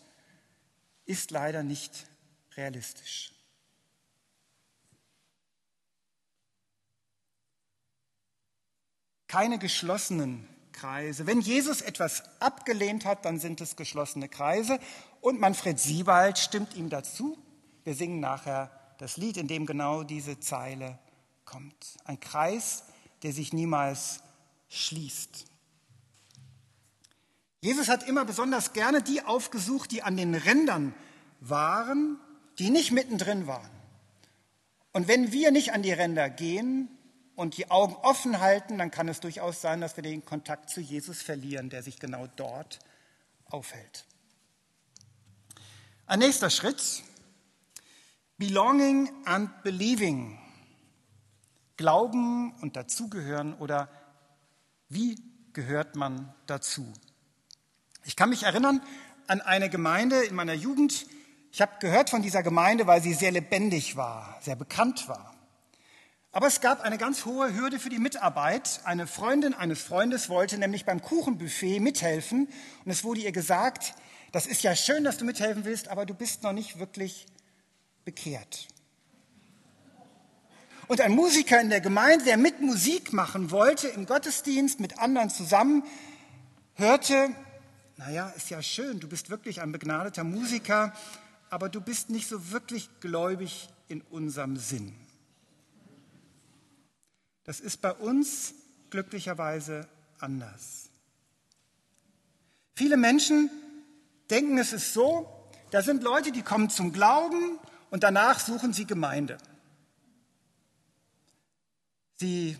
ist 1.06 1.30
leider 1.30 1.62
nicht 1.62 2.06
realistisch. 2.54 3.33
Keine 9.34 9.58
geschlossenen 9.58 10.46
Kreise. 10.70 11.26
Wenn 11.26 11.40
Jesus 11.40 11.80
etwas 11.80 12.22
abgelehnt 12.38 13.04
hat, 13.04 13.24
dann 13.24 13.40
sind 13.40 13.60
es 13.60 13.74
geschlossene 13.74 14.28
Kreise. 14.28 14.78
Und 15.20 15.40
Manfred 15.40 15.80
Siebald 15.80 16.38
stimmt 16.38 16.76
ihm 16.76 16.88
dazu. 16.88 17.36
Wir 17.82 17.96
singen 17.96 18.20
nachher 18.20 18.70
das 18.98 19.16
Lied, 19.16 19.36
in 19.36 19.48
dem 19.48 19.66
genau 19.66 20.04
diese 20.04 20.38
Zeile 20.38 21.00
kommt. 21.44 21.74
Ein 22.04 22.20
Kreis, 22.20 22.84
der 23.24 23.32
sich 23.32 23.52
niemals 23.52 24.20
schließt. 24.68 25.46
Jesus 27.60 27.88
hat 27.88 28.06
immer 28.06 28.24
besonders 28.24 28.72
gerne 28.72 29.02
die 29.02 29.20
aufgesucht, 29.20 29.90
die 29.90 30.04
an 30.04 30.16
den 30.16 30.36
Rändern 30.36 30.94
waren, 31.40 32.20
die 32.60 32.70
nicht 32.70 32.92
mittendrin 32.92 33.48
waren. 33.48 33.70
Und 34.92 35.08
wenn 35.08 35.32
wir 35.32 35.50
nicht 35.50 35.72
an 35.72 35.82
die 35.82 35.92
Ränder 35.92 36.30
gehen 36.30 36.88
und 37.36 37.56
die 37.56 37.70
Augen 37.70 37.94
offen 37.96 38.40
halten, 38.40 38.78
dann 38.78 38.90
kann 38.90 39.08
es 39.08 39.20
durchaus 39.20 39.60
sein, 39.60 39.80
dass 39.80 39.96
wir 39.96 40.02
den 40.02 40.24
Kontakt 40.24 40.70
zu 40.70 40.80
Jesus 40.80 41.22
verlieren, 41.22 41.70
der 41.70 41.82
sich 41.82 41.98
genau 41.98 42.26
dort 42.36 42.78
aufhält. 43.46 44.04
Ein 46.06 46.20
nächster 46.20 46.50
Schritt, 46.50 47.02
Belonging 48.36 49.10
and 49.24 49.62
Believing. 49.62 50.38
Glauben 51.76 52.52
und 52.60 52.76
dazugehören 52.76 53.54
oder 53.54 53.88
wie 54.88 55.20
gehört 55.52 55.96
man 55.96 56.32
dazu? 56.46 56.92
Ich 58.04 58.16
kann 58.16 58.28
mich 58.28 58.44
erinnern 58.44 58.80
an 59.26 59.40
eine 59.40 59.70
Gemeinde 59.70 60.24
in 60.24 60.34
meiner 60.34 60.52
Jugend. 60.52 61.06
Ich 61.50 61.62
habe 61.62 61.72
gehört 61.80 62.10
von 62.10 62.22
dieser 62.22 62.42
Gemeinde, 62.42 62.86
weil 62.86 63.02
sie 63.02 63.14
sehr 63.14 63.32
lebendig 63.32 63.96
war, 63.96 64.38
sehr 64.40 64.56
bekannt 64.56 65.08
war. 65.08 65.33
Aber 66.34 66.48
es 66.48 66.60
gab 66.60 66.80
eine 66.80 66.98
ganz 66.98 67.26
hohe 67.26 67.54
Hürde 67.54 67.78
für 67.78 67.90
die 67.90 68.00
Mitarbeit. 68.00 68.80
Eine 68.82 69.06
Freundin 69.06 69.54
eines 69.54 69.82
Freundes 69.82 70.28
wollte 70.28 70.58
nämlich 70.58 70.84
beim 70.84 71.00
Kuchenbuffet 71.00 71.78
mithelfen 71.78 72.48
und 72.84 72.90
es 72.90 73.04
wurde 73.04 73.20
ihr 73.20 73.30
gesagt, 73.30 73.94
das 74.32 74.48
ist 74.48 74.64
ja 74.64 74.74
schön, 74.74 75.04
dass 75.04 75.16
du 75.16 75.24
mithelfen 75.24 75.64
willst, 75.64 75.86
aber 75.86 76.06
du 76.06 76.12
bist 76.12 76.42
noch 76.42 76.52
nicht 76.52 76.80
wirklich 76.80 77.26
bekehrt. 78.04 78.66
Und 80.88 81.00
ein 81.00 81.12
Musiker 81.12 81.60
in 81.60 81.70
der 81.70 81.80
Gemeinde, 81.80 82.24
der 82.24 82.36
mit 82.36 82.60
Musik 82.60 83.12
machen 83.12 83.52
wollte, 83.52 83.86
im 83.86 84.04
Gottesdienst 84.04 84.80
mit 84.80 84.98
anderen 84.98 85.30
zusammen, 85.30 85.84
hörte, 86.74 87.28
naja, 87.96 88.28
ist 88.30 88.50
ja 88.50 88.60
schön, 88.60 88.98
du 88.98 89.06
bist 89.06 89.30
wirklich 89.30 89.62
ein 89.62 89.70
begnadeter 89.70 90.24
Musiker, 90.24 90.94
aber 91.48 91.68
du 91.68 91.80
bist 91.80 92.10
nicht 92.10 92.28
so 92.28 92.50
wirklich 92.50 92.90
gläubig 92.98 93.68
in 93.86 94.00
unserem 94.00 94.56
Sinn. 94.56 94.96
Das 97.44 97.60
ist 97.60 97.80
bei 97.80 97.92
uns 97.92 98.54
glücklicherweise 98.90 99.88
anders. 100.18 100.88
Viele 102.74 102.96
Menschen 102.96 103.50
denken, 104.30 104.58
es 104.58 104.72
ist 104.72 104.92
so, 104.92 105.30
da 105.70 105.82
sind 105.82 106.02
Leute, 106.02 106.32
die 106.32 106.42
kommen 106.42 106.70
zum 106.70 106.92
Glauben 106.92 107.58
und 107.90 108.02
danach 108.02 108.40
suchen 108.40 108.72
sie 108.72 108.86
Gemeinde. 108.86 109.38
Sie 112.16 112.56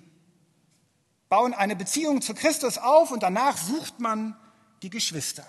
bauen 1.29 1.55
eine 1.55 1.75
Beziehung 1.75 2.23
zu 2.23 2.35
Christus 2.35 2.79
auf 2.79 3.11
und 3.11 3.23
danach 3.23 3.57
sucht 3.57 3.99
man 3.99 4.37
die 4.83 4.91
Geschwister. 4.91 5.47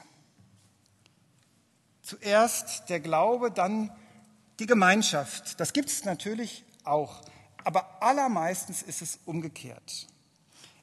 Zuerst 2.02 2.90
der 2.90 3.00
Glaube, 3.00 3.52
dann 3.52 3.92
die 4.60 4.68
Gemeinschaft. 4.68 5.60
Das 5.60 5.74
gibt 5.74 5.90
es 5.90 6.06
natürlich 6.06 6.64
auch, 6.84 7.22
aber 7.66 8.02
allermeistens 8.02 8.82
ist 8.82 9.02
es 9.02 9.20
umgekehrt. 9.26 10.08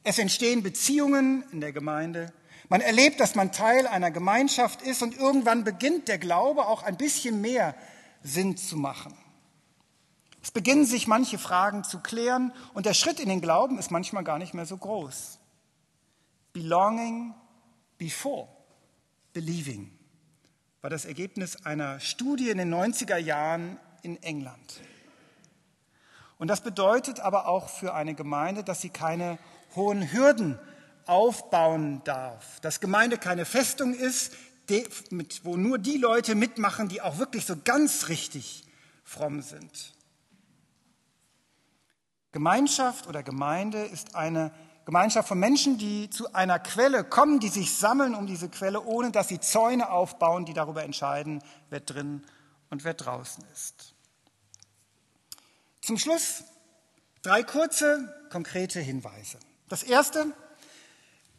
Es 0.04 0.18
entstehen 0.18 0.62
Beziehungen 0.62 1.44
in 1.52 1.60
der 1.60 1.72
Gemeinde. 1.72 2.32
Man 2.68 2.80
erlebt, 2.80 3.20
dass 3.20 3.34
man 3.34 3.52
Teil 3.52 3.86
einer 3.86 4.10
Gemeinschaft 4.10 4.82
ist 4.82 5.02
und 5.02 5.16
irgendwann 5.16 5.64
beginnt 5.64 6.08
der 6.08 6.18
Glaube 6.18 6.66
auch 6.66 6.82
ein 6.82 6.96
bisschen 6.96 7.40
mehr 7.40 7.74
Sinn 8.22 8.56
zu 8.56 8.76
machen. 8.76 9.14
Es 10.42 10.50
beginnen 10.50 10.84
sich 10.84 11.06
manche 11.06 11.38
Fragen 11.38 11.84
zu 11.84 12.00
klären 12.00 12.52
und 12.74 12.84
der 12.84 12.94
Schritt 12.94 13.20
in 13.20 13.28
den 13.28 13.40
Glauben 13.40 13.78
ist 13.78 13.90
manchmal 13.90 14.24
gar 14.24 14.38
nicht 14.38 14.54
mehr 14.54 14.66
so 14.66 14.76
groß. 14.76 15.38
Belonging 16.52 17.34
before 17.96 18.48
believing 19.32 19.90
war 20.80 20.90
das 20.90 21.04
Ergebnis 21.04 21.64
einer 21.64 22.00
Studie 22.00 22.50
in 22.50 22.58
den 22.58 22.74
90er 22.74 23.16
Jahren 23.16 23.78
in 24.02 24.20
England. 24.22 24.80
Und 26.42 26.48
das 26.48 26.60
bedeutet 26.60 27.20
aber 27.20 27.46
auch 27.46 27.68
für 27.68 27.94
eine 27.94 28.16
Gemeinde, 28.16 28.64
dass 28.64 28.80
sie 28.80 28.90
keine 28.90 29.38
hohen 29.76 30.10
Hürden 30.12 30.58
aufbauen 31.06 32.02
darf, 32.02 32.58
dass 32.58 32.80
Gemeinde 32.80 33.16
keine 33.16 33.44
Festung 33.44 33.94
ist, 33.94 34.32
wo 35.44 35.56
nur 35.56 35.78
die 35.78 35.98
Leute 35.98 36.34
mitmachen, 36.34 36.88
die 36.88 37.00
auch 37.00 37.18
wirklich 37.18 37.46
so 37.46 37.54
ganz 37.62 38.08
richtig 38.08 38.64
fromm 39.04 39.40
sind. 39.40 39.94
Gemeinschaft 42.32 43.06
oder 43.06 43.22
Gemeinde 43.22 43.78
ist 43.84 44.16
eine 44.16 44.50
Gemeinschaft 44.84 45.28
von 45.28 45.38
Menschen, 45.38 45.78
die 45.78 46.10
zu 46.10 46.34
einer 46.34 46.58
Quelle 46.58 47.04
kommen, 47.04 47.38
die 47.38 47.50
sich 47.50 47.72
sammeln 47.76 48.16
um 48.16 48.26
diese 48.26 48.48
Quelle, 48.48 48.82
ohne 48.82 49.12
dass 49.12 49.28
sie 49.28 49.38
Zäune 49.38 49.92
aufbauen, 49.92 50.44
die 50.44 50.54
darüber 50.54 50.82
entscheiden, 50.82 51.40
wer 51.70 51.78
drin 51.78 52.24
und 52.68 52.82
wer 52.82 52.94
draußen 52.94 53.44
ist. 53.52 53.94
Zum 55.82 55.98
Schluss 55.98 56.44
drei 57.22 57.42
kurze, 57.42 58.26
konkrete 58.30 58.80
Hinweise. 58.80 59.38
Das 59.68 59.82
erste, 59.82 60.32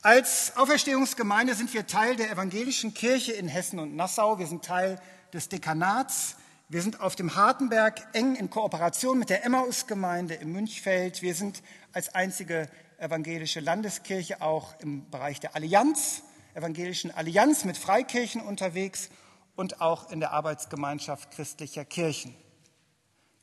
als 0.02 0.56
Auferstehungsgemeinde 0.56 1.56
sind 1.56 1.74
wir 1.74 1.88
Teil 1.88 2.16
der 2.16 2.30
evangelischen 2.30 2.94
Kirche 2.94 3.32
in 3.32 3.48
Hessen 3.48 3.80
und 3.80 3.96
Nassau. 3.96 4.38
Wir 4.38 4.48
sind 4.48 4.64
Teil 4.64 5.02
des 5.34 5.50
Dekanats 5.50 6.36
wir 6.74 6.82
sind 6.82 7.02
auf 7.02 7.16
dem 7.16 7.36
Hartenberg 7.36 8.02
eng 8.14 8.34
in 8.34 8.50
Kooperation 8.50 9.20
mit 9.20 9.30
der 9.30 9.46
Emmaus-Gemeinde 9.46 10.34
im 10.34 10.54
Münchfeld. 10.54 11.22
Wir 11.22 11.36
sind 11.36 11.62
als 11.92 12.16
einzige 12.16 12.68
evangelische 12.98 13.60
Landeskirche 13.60 14.42
auch 14.42 14.74
im 14.80 15.08
Bereich 15.12 15.40
der 15.40 15.56
Allianz, 15.56 16.24
evangelischen 16.56 17.12
Allianz 17.12 17.64
mit 17.64 17.78
Freikirchen 17.78 18.42
unterwegs 18.42 19.10
und 19.56 19.82
auch 19.82 20.10
in 20.10 20.20
der 20.20 20.32
Arbeitsgemeinschaft 20.32 21.30
christlicher 21.30 21.86
Kirchen. 21.86 22.34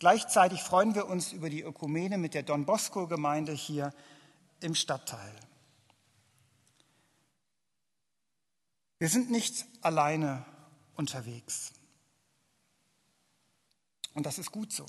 Gleichzeitig 0.00 0.62
freuen 0.62 0.94
wir 0.94 1.06
uns 1.08 1.30
über 1.30 1.50
die 1.50 1.60
Ökumene 1.60 2.16
mit 2.16 2.32
der 2.32 2.42
Don 2.42 2.64
Bosco-Gemeinde 2.64 3.52
hier 3.52 3.92
im 4.60 4.74
Stadtteil. 4.74 5.34
Wir 8.98 9.10
sind 9.10 9.30
nicht 9.30 9.66
alleine 9.82 10.46
unterwegs. 10.94 11.74
Und 14.14 14.24
das 14.24 14.38
ist 14.38 14.50
gut 14.50 14.72
so. 14.72 14.86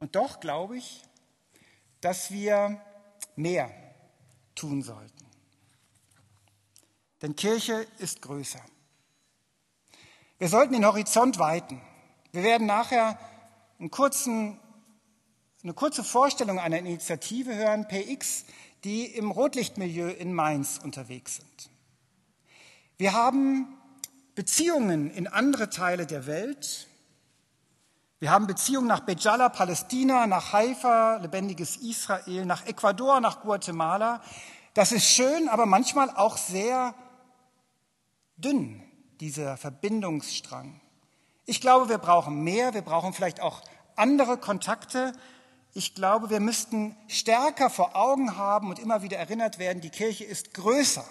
Und 0.00 0.16
doch 0.16 0.38
glaube 0.38 0.76
ich, 0.76 1.02
dass 2.02 2.30
wir 2.30 2.78
mehr 3.36 3.70
tun 4.54 4.82
sollten. 4.82 5.24
Denn 7.22 7.34
Kirche 7.34 7.86
ist 7.96 8.20
größer. 8.20 8.62
Wir 10.38 10.48
sollten 10.48 10.74
den 10.74 10.84
Horizont 10.84 11.38
weiten. 11.38 11.80
Wir 12.32 12.42
werden 12.42 12.66
nachher 12.66 13.18
einen 13.78 13.90
kurzen, 13.90 14.58
eine 15.62 15.72
kurze 15.72 16.04
Vorstellung 16.04 16.58
einer 16.58 16.78
Initiative 16.78 17.54
hören, 17.54 17.88
PX, 17.88 18.44
die 18.84 19.06
im 19.06 19.30
Rotlichtmilieu 19.30 20.10
in 20.10 20.34
Mainz 20.34 20.78
unterwegs 20.82 21.36
sind. 21.36 21.70
Wir 22.98 23.14
haben 23.14 23.78
Beziehungen 24.34 25.10
in 25.10 25.26
andere 25.26 25.70
Teile 25.70 26.04
der 26.06 26.26
Welt. 26.26 26.86
Wir 28.18 28.30
haben 28.30 28.46
Beziehungen 28.46 28.86
nach 28.86 29.00
Bejala, 29.00 29.48
Palästina, 29.48 30.26
nach 30.26 30.52
Haifa, 30.52 31.16
lebendiges 31.16 31.76
Israel, 31.78 32.44
nach 32.44 32.66
Ecuador, 32.66 33.20
nach 33.20 33.40
Guatemala. 33.40 34.22
Das 34.74 34.92
ist 34.92 35.06
schön, 35.06 35.48
aber 35.48 35.64
manchmal 35.64 36.10
auch 36.10 36.36
sehr 36.36 36.94
dünn, 38.36 38.85
dieser 39.20 39.56
Verbindungsstrang. 39.56 40.80
Ich 41.44 41.60
glaube, 41.60 41.88
wir 41.88 41.98
brauchen 41.98 42.42
mehr, 42.42 42.74
wir 42.74 42.82
brauchen 42.82 43.12
vielleicht 43.12 43.40
auch 43.40 43.62
andere 43.94 44.36
Kontakte. 44.38 45.12
Ich 45.74 45.94
glaube, 45.94 46.30
wir 46.30 46.40
müssten 46.40 46.96
stärker 47.08 47.70
vor 47.70 47.96
Augen 47.96 48.36
haben 48.36 48.70
und 48.70 48.78
immer 48.78 49.02
wieder 49.02 49.18
erinnert 49.18 49.58
werden, 49.58 49.80
die 49.80 49.90
Kirche 49.90 50.24
ist 50.24 50.54
größer. 50.54 51.04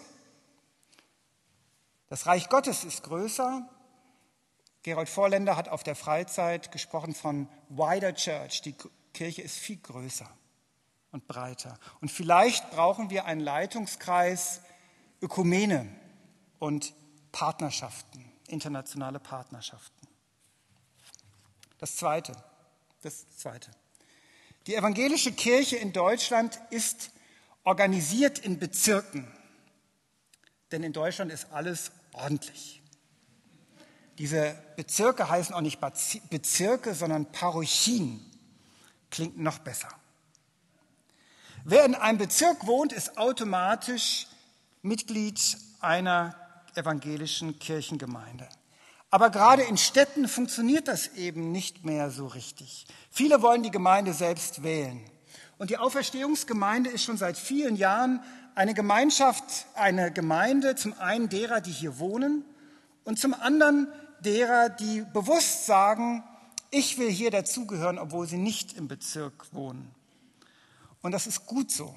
Das 2.09 2.25
Reich 2.27 2.49
Gottes 2.49 2.83
ist 2.83 3.03
größer. 3.03 3.67
Gerold 4.83 5.09
Vorländer 5.09 5.55
hat 5.55 5.69
auf 5.69 5.83
der 5.83 5.95
Freizeit 5.95 6.71
gesprochen 6.71 7.15
von 7.15 7.47
wider 7.69 8.13
church. 8.13 8.61
Die 8.61 8.75
Kirche 9.13 9.41
ist 9.41 9.57
viel 9.57 9.77
größer 9.77 10.29
und 11.11 11.27
breiter. 11.27 11.79
Und 12.01 12.11
vielleicht 12.11 12.69
brauchen 12.71 13.09
wir 13.09 13.25
einen 13.25 13.41
Leitungskreis 13.41 14.61
Ökumene 15.21 15.87
und 16.59 16.93
Partnerschaften, 17.35 18.23
internationale 18.47 19.19
Partnerschaften. 19.19 20.07
Das 21.79 21.97
Zweite, 21.97 22.31
das 23.01 23.25
Zweite. 23.37 23.71
Die 24.67 24.75
evangelische 24.75 25.33
Kirche 25.33 25.75
in 25.75 25.91
Deutschland 25.91 26.57
ist 26.69 27.11
organisiert 27.65 28.39
in 28.39 28.57
Bezirken, 28.57 29.29
denn 30.71 30.81
in 30.83 30.93
Deutschland 30.93 31.29
ist 31.29 31.51
alles 31.51 31.91
ordentlich. 32.13 32.81
Diese 34.17 34.55
Bezirke 34.77 35.29
heißen 35.29 35.53
auch 35.53 35.59
nicht 35.59 35.81
Bezirke, 36.29 36.95
sondern 36.95 37.33
Parochien. 37.33 38.31
Klingt 39.11 39.37
noch 39.37 39.59
besser. 39.59 39.89
Wer 41.65 41.83
in 41.83 41.95
einem 41.95 42.17
Bezirk 42.17 42.65
wohnt, 42.65 42.93
ist 42.93 43.17
automatisch 43.17 44.27
Mitglied 44.81 45.57
einer 45.81 46.44
evangelischen 46.77 47.59
Kirchengemeinde. 47.59 48.47
Aber 49.09 49.29
gerade 49.29 49.63
in 49.63 49.77
Städten 49.77 50.27
funktioniert 50.27 50.87
das 50.87 51.07
eben 51.15 51.51
nicht 51.51 51.85
mehr 51.85 52.11
so 52.11 52.27
richtig. 52.27 52.85
Viele 53.09 53.41
wollen 53.41 53.63
die 53.63 53.71
Gemeinde 53.71 54.13
selbst 54.13 54.63
wählen. 54.63 54.99
Und 55.57 55.69
die 55.69 55.77
Auferstehungsgemeinde 55.77 56.89
ist 56.89 57.03
schon 57.03 57.17
seit 57.17 57.37
vielen 57.37 57.75
Jahren 57.75 58.21
eine 58.55 58.73
Gemeinschaft, 58.73 59.67
eine 59.75 60.11
Gemeinde, 60.11 60.75
zum 60.75 60.93
einen 60.99 61.29
derer, 61.29 61.61
die 61.61 61.71
hier 61.71 61.99
wohnen 61.99 62.43
und 63.03 63.19
zum 63.19 63.33
anderen 63.33 63.87
derer, 64.19 64.69
die 64.69 65.03
bewusst 65.13 65.65
sagen, 65.65 66.23
ich 66.71 66.97
will 66.97 67.09
hier 67.09 67.31
dazugehören, 67.31 67.99
obwohl 67.99 68.27
sie 68.27 68.37
nicht 68.37 68.73
im 68.73 68.87
Bezirk 68.87 69.53
wohnen. 69.53 69.93
Und 71.01 71.11
das 71.11 71.27
ist 71.27 71.45
gut 71.45 71.71
so. 71.71 71.95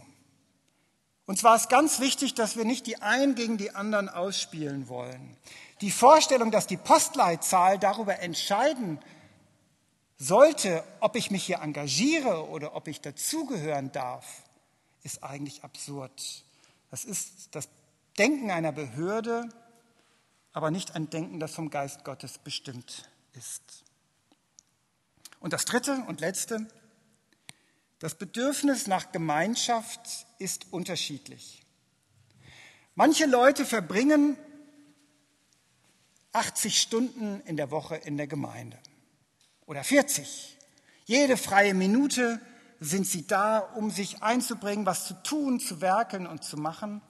Und 1.29 1.37
zwar 1.37 1.57
ist 1.57 1.69
ganz 1.69 2.01
wichtig, 2.01 2.33
dass 2.33 2.57
wir 2.57 2.65
nicht 2.65 2.87
die 2.87 3.03
einen 3.03 3.35
gegen 3.35 3.59
die 3.59 3.75
anderen 3.75 4.09
ausspielen 4.09 4.89
wollen. 4.89 5.37
Die 5.83 5.91
Vorstellung, 5.91 6.51
dass 6.51 6.67
die 6.67 6.79
Postleitzahl 6.79 7.79
darüber 7.79 8.21
entscheiden 8.21 8.99
sollte, 10.17 10.83
ob 11.01 11.17
ich 11.17 11.31
mich 11.31 11.45
hier 11.45 11.59
engagiere 11.59 12.49
oder 12.49 12.75
ob 12.75 12.89
ich 12.89 13.03
dazugehören 13.03 13.93
darf, 13.93 14.25
ist 15.03 15.23
eigentlich 15.23 15.65
absurd. 15.65 16.45
Das 16.91 17.05
ist 17.05 17.55
das 17.55 17.69
Denken 18.17 18.51
einer 18.51 18.73
Behörde, 18.73 19.51
aber 20.55 20.71
nicht 20.71 20.95
ein 20.97 21.11
Denken, 21.11 21.41
das 21.41 21.55
vom 21.55 21.69
Geist 21.69 22.07
Gottes 22.07 22.39
bestimmt 22.39 23.07
ist. 23.35 23.85
Und 25.41 25.53
das 25.53 25.67
Dritte 25.67 26.03
und 26.09 26.21
Letzte, 26.23 26.67
das 27.99 28.15
Bedürfnis 28.15 28.87
nach 28.87 29.13
Gemeinschaft 29.13 30.27
ist 30.39 30.73
unterschiedlich. 30.73 31.65
Manche 32.95 33.27
Leute 33.27 33.65
verbringen 33.65 34.37
80 36.33 36.81
Stunden 36.81 37.41
in 37.45 37.57
der 37.57 37.71
Woche 37.71 37.97
in 37.97 38.17
der 38.17 38.27
Gemeinde 38.27 38.79
oder 39.67 39.83
40. 39.83 40.57
Jede 41.07 41.37
freie 41.37 41.75
Minute 41.75 42.41
sind 42.81 43.07
sie 43.07 43.27
da, 43.27 43.59
um 43.59 43.91
sich 43.91 44.23
einzubringen, 44.23 44.87
was 44.87 45.07
zu 45.07 45.15
tun, 45.23 45.59
zu 45.59 45.81
werkeln 45.81 46.27
und 46.27 46.45
zu 46.45 46.57
machen, 46.57 47.03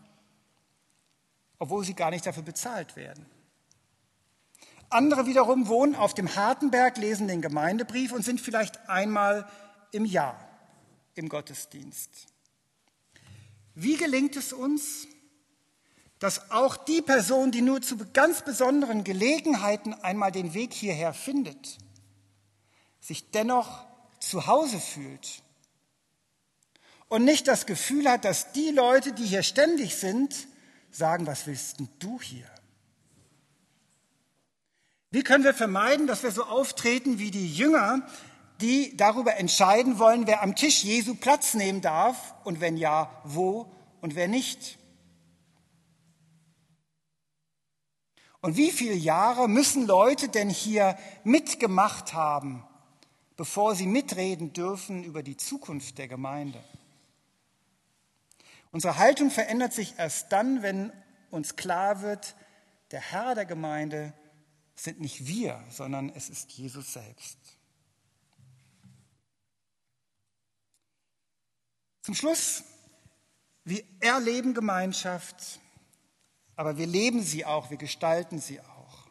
obwohl 1.59 1.85
sie 1.85 1.94
gar 1.94 2.11
nicht 2.11 2.24
dafür 2.24 2.44
bezahlt 2.44 2.96
werden. 2.96 3.27
Andere 4.88 5.27
wiederum 5.27 5.68
wohnen 5.68 5.94
auf 5.94 6.14
dem 6.14 6.35
Hartenberg, 6.35 6.96
lesen 6.96 7.29
den 7.29 7.42
Gemeindebrief 7.42 8.12
und 8.12 8.24
sind 8.24 8.40
vielleicht 8.40 8.88
einmal 8.88 9.46
im 9.92 10.07
Jahr 10.07 10.47
im 11.18 11.28
Gottesdienst. 11.28 12.26
Wie 13.74 13.96
gelingt 13.96 14.37
es 14.37 14.52
uns, 14.52 15.07
dass 16.18 16.50
auch 16.50 16.76
die 16.76 17.02
Person, 17.02 17.52
die 17.52 17.62
nur 17.62 17.81
zu 17.81 17.96
ganz 18.12 18.44
besonderen 18.44 19.04
Gelegenheiten 19.04 19.94
einmal 19.94 20.33
den 20.33 20.54
Weg 20.54 20.72
hierher 20.72 21.14
findet, 21.14 21.78
sich 23.00 23.31
dennoch 23.31 23.85
zu 24.18 24.46
Hause 24.46 24.81
fühlt 24.81 25.42
und 27.09 27.24
nicht 27.24 27.46
das 27.46 27.66
Gefühl 27.66 28.09
hat, 28.11 28.24
dass 28.24 28.52
die 28.52 28.70
Leute, 28.70 29.12
die 29.12 29.24
hier 29.24 29.42
ständig 29.42 29.94
sind, 29.96 30.48
sagen, 30.90 31.26
was 31.26 31.46
willst 31.46 31.78
denn 31.78 31.88
du 31.98 32.20
hier? 32.20 32.50
Wie 35.11 35.22
können 35.22 35.44
wir 35.44 35.54
vermeiden, 35.54 36.07
dass 36.07 36.22
wir 36.22 36.33
so 36.33 36.44
auftreten 36.44 37.18
wie 37.18 37.31
die 37.31 37.50
Jünger, 37.50 38.07
die 38.61 38.97
darüber 38.97 39.37
entscheiden 39.37 39.99
wollen, 39.99 40.27
wer 40.27 40.42
am 40.42 40.57
Tisch 40.57 40.83
Jesu 40.83 41.14
Platz 41.14 41.55
nehmen 41.55 41.81
darf 41.81 42.35
und 42.44 42.61
wenn 42.61 42.77
ja, 42.77 43.11
wo 43.25 43.71
und 44.01 44.14
wer 44.14 44.29
nicht. 44.29 44.79
Und 48.40 48.57
wie 48.57 48.71
viele 48.71 48.94
Jahre 48.94 49.49
müssen 49.49 49.87
Leute 49.87 50.29
denn 50.29 50.49
hier 50.49 50.97
mitgemacht 51.25 52.14
haben, 52.14 52.64
bevor 53.37 53.75
sie 53.75 53.87
mitreden 53.87 54.53
dürfen 54.53 55.03
über 55.03 55.23
die 55.23 55.37
Zukunft 55.37 55.99
der 55.99 56.09
Gemeinde? 56.09 56.62
Unsere 58.71 58.99
Haltung 58.99 59.31
verändert 59.31 59.73
sich 59.73 59.94
erst 59.99 60.31
dann, 60.33 60.62
wenn 60.62 60.92
uns 61.31 61.57
klar 61.57 62.03
wird, 62.03 62.37
der 62.90 63.01
Herr 63.01 63.35
der 63.35 63.47
Gemeinde 63.47 64.12
sind 64.75 65.01
nicht 65.01 65.27
wir, 65.27 65.62
sondern 65.71 66.11
es 66.11 66.29
ist 66.29 66.53
Jesus 66.53 66.92
selbst. 66.92 67.58
Zum 72.09 72.14
Schluss, 72.14 72.64
wir 73.64 73.85
erleben 74.01 74.55
Gemeinschaft, 74.55 75.61
aber 76.57 76.79
wir 76.79 76.87
leben 76.87 77.23
sie 77.23 77.44
auch, 77.44 77.68
wir 77.68 77.77
gestalten 77.77 78.38
sie 78.38 78.62
auch. 78.62 79.11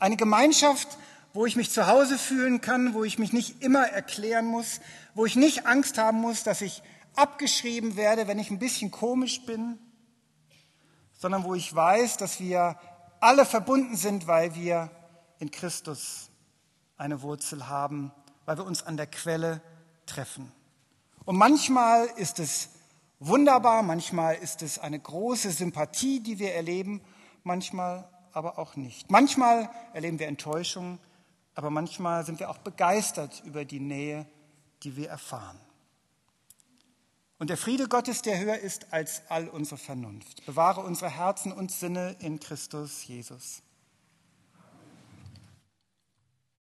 Eine 0.00 0.16
Gemeinschaft, 0.16 0.98
wo 1.34 1.46
ich 1.46 1.54
mich 1.54 1.70
zu 1.70 1.86
Hause 1.86 2.18
fühlen 2.18 2.60
kann, 2.60 2.94
wo 2.94 3.04
ich 3.04 3.16
mich 3.20 3.32
nicht 3.32 3.62
immer 3.62 3.86
erklären 3.86 4.46
muss, 4.46 4.80
wo 5.14 5.24
ich 5.24 5.36
nicht 5.36 5.66
Angst 5.66 5.98
haben 5.98 6.20
muss, 6.20 6.42
dass 6.42 6.62
ich 6.62 6.82
abgeschrieben 7.14 7.94
werde, 7.94 8.26
wenn 8.26 8.40
ich 8.40 8.50
ein 8.50 8.58
bisschen 8.58 8.90
komisch 8.90 9.46
bin, 9.46 9.78
sondern 11.12 11.44
wo 11.44 11.54
ich 11.54 11.72
weiß, 11.72 12.16
dass 12.16 12.40
wir 12.40 12.76
alle 13.20 13.46
verbunden 13.46 13.94
sind, 13.94 14.26
weil 14.26 14.56
wir 14.56 14.90
in 15.38 15.52
Christus 15.52 16.28
eine 16.96 17.22
Wurzel 17.22 17.68
haben, 17.68 18.10
weil 18.46 18.58
wir 18.58 18.66
uns 18.66 18.82
an 18.82 18.96
der 18.96 19.06
Quelle 19.06 19.62
treffen. 20.06 20.50
Und 21.24 21.36
manchmal 21.36 22.06
ist 22.16 22.38
es 22.38 22.70
wunderbar, 23.20 23.82
manchmal 23.82 24.36
ist 24.36 24.62
es 24.62 24.78
eine 24.78 24.98
große 24.98 25.50
Sympathie, 25.50 26.20
die 26.20 26.38
wir 26.38 26.54
erleben, 26.54 27.00
manchmal 27.44 28.08
aber 28.32 28.58
auch 28.58 28.76
nicht. 28.76 29.10
Manchmal 29.10 29.70
erleben 29.92 30.18
wir 30.18 30.26
Enttäuschung, 30.28 30.98
aber 31.54 31.70
manchmal 31.70 32.24
sind 32.24 32.40
wir 32.40 32.50
auch 32.50 32.58
begeistert 32.58 33.42
über 33.44 33.64
die 33.64 33.80
Nähe, 33.80 34.26
die 34.82 34.96
wir 34.96 35.08
erfahren. 35.08 35.60
Und 37.38 37.50
der 37.50 37.56
Friede 37.56 37.88
Gottes, 37.88 38.22
der 38.22 38.38
höher 38.38 38.58
ist 38.58 38.92
als 38.92 39.22
all 39.28 39.48
unsere 39.48 39.76
Vernunft, 39.76 40.46
bewahre 40.46 40.80
unsere 40.80 41.10
Herzen 41.10 41.52
und 41.52 41.72
Sinne 41.72 42.16
in 42.20 42.40
Christus 42.40 43.06
Jesus. 43.06 43.62